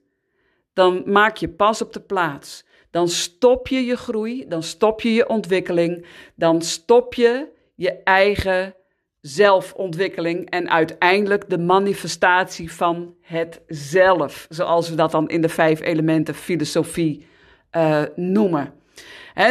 dan 0.73 1.03
maak 1.05 1.37
je 1.37 1.49
pas 1.49 1.81
op 1.81 1.93
de 1.93 2.01
plaats. 2.01 2.65
Dan 2.91 3.09
stop 3.09 3.67
je 3.67 3.85
je 3.85 3.97
groei, 3.97 4.47
dan 4.47 4.63
stop 4.63 5.01
je 5.01 5.13
je 5.13 5.29
ontwikkeling, 5.29 6.05
dan 6.35 6.61
stop 6.61 7.13
je 7.13 7.55
je 7.77 8.03
eigen 8.03 8.75
zelfontwikkeling 9.21 10.49
en 10.49 10.69
uiteindelijk 10.69 11.49
de 11.49 11.57
manifestatie 11.57 12.71
van 12.71 13.15
het 13.21 13.61
zelf, 13.67 14.45
zoals 14.49 14.89
we 14.89 14.95
dat 14.95 15.11
dan 15.11 15.29
in 15.29 15.41
de 15.41 15.49
vijf 15.49 15.81
elementen 15.81 16.35
filosofie 16.35 17.27
uh, 17.71 18.03
noemen. 18.15 18.73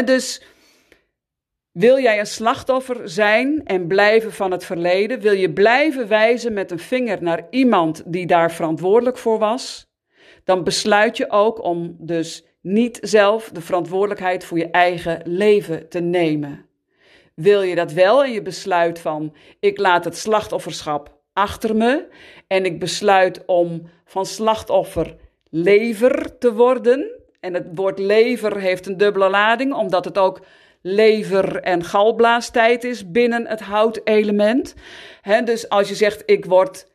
Dus 0.05 0.43
wil 1.73 1.99
jij 1.99 2.19
een 2.19 2.27
slachtoffer 2.27 3.09
zijn 3.09 3.65
en 3.65 3.87
blijven 3.87 4.33
van 4.33 4.51
het 4.51 4.65
verleden? 4.65 5.21
Wil 5.21 5.33
je 5.33 5.53
blijven 5.53 6.09
wijzen 6.09 6.53
met 6.53 6.71
een 6.71 6.79
vinger 6.79 7.23
naar 7.23 7.47
iemand 7.51 8.03
die 8.07 8.27
daar 8.27 8.53
verantwoordelijk 8.53 9.19
voor 9.19 9.39
was? 9.39 9.87
Dan 10.45 10.65
besluit 10.65 11.17
je 11.17 11.31
ook 11.31 11.63
om 11.63 11.97
dus 11.99 12.45
niet 12.61 12.99
zelf 13.03 13.51
de 13.53 13.61
verantwoordelijkheid 13.61 14.45
voor 14.45 14.59
je 14.59 14.71
eigen 14.71 15.21
leven 15.25 15.89
te 15.89 16.01
nemen. 16.01 16.67
Wil 17.37 17.63
je 17.63 17.75
dat 17.75 17.93
wel 17.93 18.25
en 18.25 18.33
je 18.33 18.43
besluit 18.43 18.99
van 18.99 19.35
ik 19.61 19.79
laat 19.79 20.05
het 20.05 20.17
slachtofferschap 20.17 21.15
achter 21.33 21.77
me 21.77 22.09
en 22.47 22.65
ik 22.65 22.81
besluit 22.81 23.45
om 23.47 23.83
van 24.05 24.27
slachtoffer 24.27 25.17
lever 25.51 26.39
te 26.39 26.53
worden. 26.53 27.11
En 27.41 27.55
het 27.55 27.67
woord 27.75 27.99
lever 27.99 28.61
heeft 28.61 28.87
een 28.87 28.97
dubbele 28.97 29.29
lading, 29.29 29.75
omdat 29.75 30.05
het 30.05 30.19
ook 30.19 30.41
lever- 30.83 31.61
en 31.61 31.85
galblaastijd 31.85 32.85
is 32.85 33.11
binnen 33.11 33.47
het 33.47 33.61
houtelement. 33.61 34.75
He, 35.21 35.43
dus 35.43 35.69
als 35.69 35.89
je 35.89 35.95
zegt 35.95 36.23
ik 36.27 36.45
word 36.45 36.87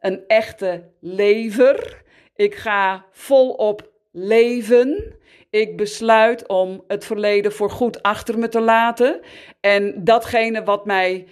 een 0.00 0.24
echte 0.26 0.82
lever, 1.00 2.02
ik 2.34 2.54
ga 2.54 3.04
volop 3.10 3.90
leven, 4.12 5.14
ik 5.56 5.76
besluit 5.76 6.48
om 6.48 6.84
het 6.86 7.04
verleden 7.04 7.52
voor 7.52 7.70
goed 7.70 8.02
achter 8.02 8.38
me 8.38 8.48
te 8.48 8.60
laten. 8.60 9.20
En 9.60 10.04
datgene 10.04 10.64
wat 10.64 10.86
mij 10.86 11.26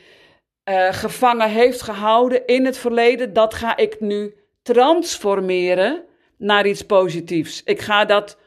uh, 0.65 0.93
gevangen 0.93 1.51
heeft 1.51 1.83
gehouden 1.83 2.47
in 2.47 2.65
het 2.65 2.79
verleden, 2.79 3.33
dat 3.33 3.55
ga 3.55 3.77
ik 3.77 4.01
nu 4.01 4.35
transformeren 4.63 6.05
naar 6.37 6.67
iets 6.67 6.83
positiefs. 6.83 7.63
Ik 7.63 7.81
ga 7.81 8.05
dat 8.05 8.39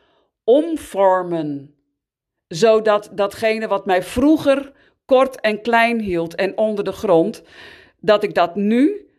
omvormen. 0.43 1.75
Zodat 2.47 3.09
datgene 3.13 3.67
wat 3.67 3.85
mij 3.85 4.03
vroeger 4.03 4.71
kort 5.05 5.39
en 5.39 5.61
klein 5.61 5.99
hield 5.99 6.35
en 6.35 6.57
onder 6.57 6.83
de 6.83 6.91
grond, 6.91 7.43
dat 7.99 8.23
ik 8.23 8.33
dat 8.33 8.55
nu 8.55 9.09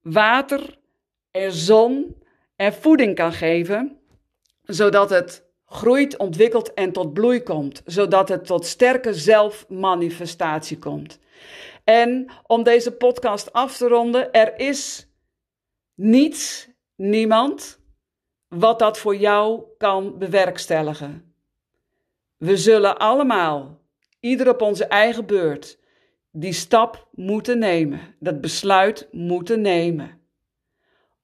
water 0.00 0.78
en 1.30 1.52
zon 1.52 2.16
en 2.56 2.72
voeding 2.72 3.14
kan 3.14 3.32
geven, 3.32 3.98
zodat 4.62 5.10
het 5.10 5.50
groeit, 5.72 6.16
ontwikkelt 6.16 6.74
en 6.74 6.92
tot 6.92 7.12
bloei 7.12 7.42
komt, 7.42 7.82
zodat 7.84 8.28
het 8.28 8.46
tot 8.46 8.66
sterke 8.66 9.14
zelfmanifestatie 9.14 10.78
komt. 10.78 11.18
En 11.84 12.30
om 12.46 12.62
deze 12.62 12.92
podcast 12.92 13.52
af 13.52 13.76
te 13.76 13.88
ronden, 13.88 14.32
er 14.32 14.58
is 14.58 15.08
niets, 15.94 16.68
niemand, 16.96 17.80
wat 18.48 18.78
dat 18.78 18.98
voor 18.98 19.16
jou 19.16 19.62
kan 19.78 20.18
bewerkstelligen. 20.18 21.34
We 22.36 22.56
zullen 22.56 22.98
allemaal, 22.98 23.80
ieder 24.20 24.48
op 24.48 24.60
onze 24.60 24.84
eigen 24.84 25.26
beurt, 25.26 25.78
die 26.30 26.52
stap 26.52 27.08
moeten 27.12 27.58
nemen, 27.58 28.14
dat 28.18 28.40
besluit 28.40 29.08
moeten 29.10 29.60
nemen. 29.60 30.20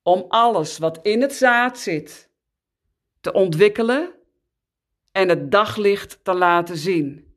Om 0.03 0.25
alles 0.29 0.79
wat 0.79 0.99
in 1.03 1.21
het 1.21 1.33
zaad 1.33 1.79
zit 1.79 2.31
te 3.21 3.33
ontwikkelen 3.33 4.18
en 5.19 5.29
het 5.29 5.51
daglicht 5.51 6.19
te 6.23 6.35
laten 6.35 6.77
zien. 6.77 7.35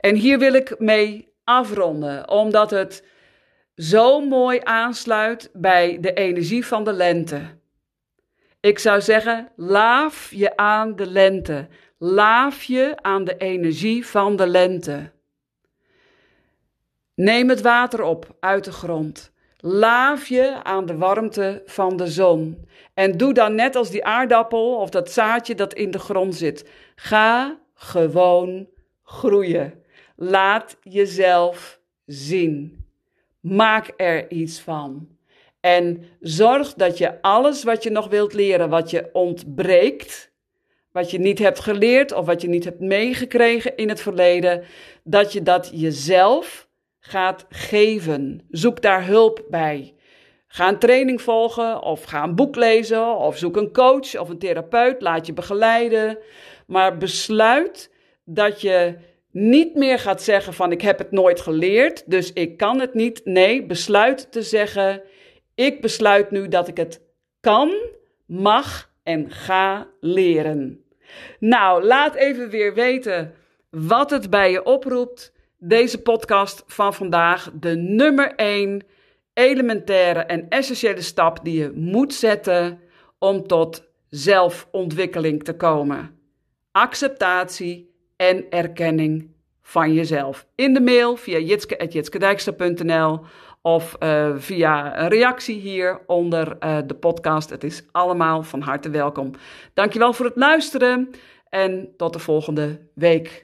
En 0.00 0.14
hier 0.14 0.38
wil 0.38 0.52
ik 0.52 0.78
mee 0.78 1.32
afronden, 1.44 2.28
omdat 2.28 2.70
het 2.70 3.04
zo 3.76 4.20
mooi 4.20 4.60
aansluit 4.62 5.50
bij 5.52 5.98
de 6.00 6.12
energie 6.12 6.66
van 6.66 6.84
de 6.84 6.92
lente. 6.92 7.58
Ik 8.60 8.78
zou 8.78 9.00
zeggen, 9.00 9.52
laaf 9.56 10.30
je 10.30 10.56
aan 10.56 10.96
de 10.96 11.06
lente. 11.06 11.68
Laaf 11.98 12.62
je 12.62 12.92
aan 12.96 13.24
de 13.24 13.36
energie 13.36 14.06
van 14.06 14.36
de 14.36 14.46
lente. 14.46 15.12
Neem 17.14 17.48
het 17.48 17.60
water 17.60 18.02
op 18.02 18.36
uit 18.40 18.64
de 18.64 18.72
grond. 18.72 19.32
Laaf 19.66 20.26
je 20.26 20.62
aan 20.62 20.86
de 20.86 20.96
warmte 20.96 21.62
van 21.66 21.96
de 21.96 22.06
zon. 22.06 22.66
En 22.94 23.16
doe 23.16 23.32
dan 23.32 23.54
net 23.54 23.76
als 23.76 23.90
die 23.90 24.04
aardappel 24.04 24.76
of 24.76 24.90
dat 24.90 25.10
zaadje 25.10 25.54
dat 25.54 25.74
in 25.74 25.90
de 25.90 25.98
grond 25.98 26.34
zit. 26.34 26.68
Ga 26.94 27.58
gewoon 27.74 28.68
groeien. 29.02 29.82
Laat 30.16 30.76
jezelf 30.82 31.80
zien. 32.06 32.84
Maak 33.40 33.92
er 33.96 34.30
iets 34.30 34.60
van. 34.60 35.08
En 35.60 36.04
zorg 36.20 36.74
dat 36.74 36.98
je 36.98 37.22
alles 37.22 37.62
wat 37.62 37.82
je 37.82 37.90
nog 37.90 38.08
wilt 38.08 38.32
leren, 38.32 38.68
wat 38.68 38.90
je 38.90 39.08
ontbreekt, 39.12 40.30
wat 40.92 41.10
je 41.10 41.18
niet 41.18 41.38
hebt 41.38 41.60
geleerd 41.60 42.12
of 42.12 42.26
wat 42.26 42.40
je 42.42 42.48
niet 42.48 42.64
hebt 42.64 42.80
meegekregen 42.80 43.76
in 43.76 43.88
het 43.88 44.00
verleden, 44.00 44.64
dat 45.02 45.32
je 45.32 45.42
dat 45.42 45.70
jezelf 45.74 46.68
gaat 47.06 47.46
geven. 47.48 48.46
Zoek 48.50 48.82
daar 48.82 49.06
hulp 49.06 49.44
bij. 49.48 49.94
Ga 50.46 50.68
een 50.68 50.78
training 50.78 51.22
volgen 51.22 51.82
of 51.82 52.02
ga 52.02 52.22
een 52.22 52.34
boek 52.34 52.56
lezen 52.56 53.16
of 53.16 53.36
zoek 53.36 53.56
een 53.56 53.72
coach 53.72 54.18
of 54.18 54.28
een 54.28 54.38
therapeut. 54.38 55.02
Laat 55.02 55.26
je 55.26 55.32
begeleiden. 55.32 56.18
Maar 56.66 56.96
besluit 56.96 57.90
dat 58.24 58.60
je 58.60 58.96
niet 59.30 59.74
meer 59.74 59.98
gaat 59.98 60.22
zeggen 60.22 60.54
van 60.54 60.72
ik 60.72 60.82
heb 60.82 60.98
het 60.98 61.10
nooit 61.10 61.40
geleerd, 61.40 62.10
dus 62.10 62.32
ik 62.32 62.56
kan 62.56 62.80
het 62.80 62.94
niet. 62.94 63.20
Nee, 63.24 63.66
besluit 63.66 64.32
te 64.32 64.42
zeggen 64.42 65.02
ik 65.54 65.80
besluit 65.80 66.30
nu 66.30 66.48
dat 66.48 66.68
ik 66.68 66.76
het 66.76 67.00
kan, 67.40 67.74
mag 68.26 68.90
en 69.02 69.30
ga 69.30 69.88
leren. 70.00 70.84
Nou, 71.38 71.84
laat 71.84 72.14
even 72.14 72.50
weer 72.50 72.74
weten 72.74 73.34
wat 73.70 74.10
het 74.10 74.30
bij 74.30 74.50
je 74.50 74.64
oproept. 74.64 75.32
Deze 75.66 76.02
podcast 76.02 76.64
van 76.66 76.94
vandaag, 76.94 77.50
de 77.54 77.76
nummer 77.76 78.34
1 78.34 78.82
elementaire 79.32 80.20
en 80.20 80.48
essentiële 80.48 81.00
stap 81.02 81.44
die 81.44 81.58
je 81.58 81.72
moet 81.74 82.14
zetten 82.14 82.80
om 83.18 83.46
tot 83.46 83.88
zelfontwikkeling 84.08 85.44
te 85.44 85.56
komen. 85.56 86.18
Acceptatie 86.70 87.94
en 88.16 88.50
erkenning 88.50 89.30
van 89.62 89.92
jezelf. 89.92 90.46
In 90.54 90.74
de 90.74 90.80
mail 90.80 91.16
via 91.16 91.38
jitske.jitskedijkster.nl 91.38 93.20
of 93.62 93.96
uh, 94.00 94.32
via 94.36 95.00
een 95.00 95.08
reactie 95.08 95.60
hier 95.60 96.00
onder 96.06 96.56
uh, 96.60 96.78
de 96.86 96.94
podcast. 96.94 97.50
Het 97.50 97.64
is 97.64 97.84
allemaal 97.92 98.42
van 98.42 98.60
harte 98.60 98.90
welkom. 98.90 99.30
Dankjewel 99.74 100.12
voor 100.12 100.26
het 100.26 100.36
luisteren 100.36 101.10
en 101.48 101.88
tot 101.96 102.12
de 102.12 102.18
volgende 102.18 102.80
week. 102.94 103.42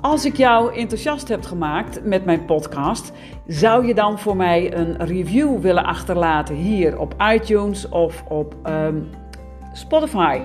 Als 0.00 0.24
ik 0.24 0.36
jou 0.36 0.74
enthousiast 0.74 1.28
heb 1.28 1.44
gemaakt 1.44 2.04
met 2.04 2.24
mijn 2.24 2.44
podcast, 2.44 3.12
zou 3.46 3.86
je 3.86 3.94
dan 3.94 4.18
voor 4.18 4.36
mij 4.36 4.76
een 4.76 4.96
review 4.96 5.60
willen 5.60 5.84
achterlaten 5.84 6.54
hier 6.54 6.98
op 6.98 7.14
iTunes 7.32 7.88
of 7.88 8.24
op 8.28 8.54
ehm, 8.62 9.00
Spotify? 9.72 10.40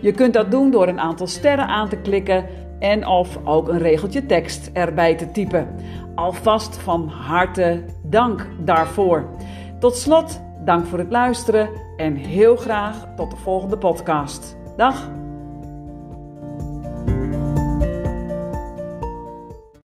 Je 0.00 0.12
kunt 0.12 0.34
dat 0.34 0.50
doen 0.50 0.70
door 0.70 0.88
een 0.88 1.00
aantal 1.00 1.26
sterren 1.26 1.66
aan 1.66 1.88
te 1.88 1.96
klikken 1.96 2.46
en 2.78 3.06
of 3.06 3.38
ook 3.44 3.68
een 3.68 3.78
regeltje 3.78 4.26
tekst 4.26 4.70
erbij 4.72 5.14
te 5.14 5.30
typen. 5.30 5.68
Alvast 6.14 6.76
van 6.76 7.08
harte 7.08 7.84
dank 8.02 8.48
daarvoor. 8.58 9.28
Tot 9.78 9.96
slot, 9.96 10.40
dank 10.64 10.86
voor 10.86 10.98
het 10.98 11.10
luisteren 11.10 11.68
en 11.96 12.14
heel 12.14 12.56
graag 12.56 13.06
tot 13.16 13.30
de 13.30 13.36
volgende 13.36 13.78
podcast. 13.78 14.56
Dag! 14.76 15.23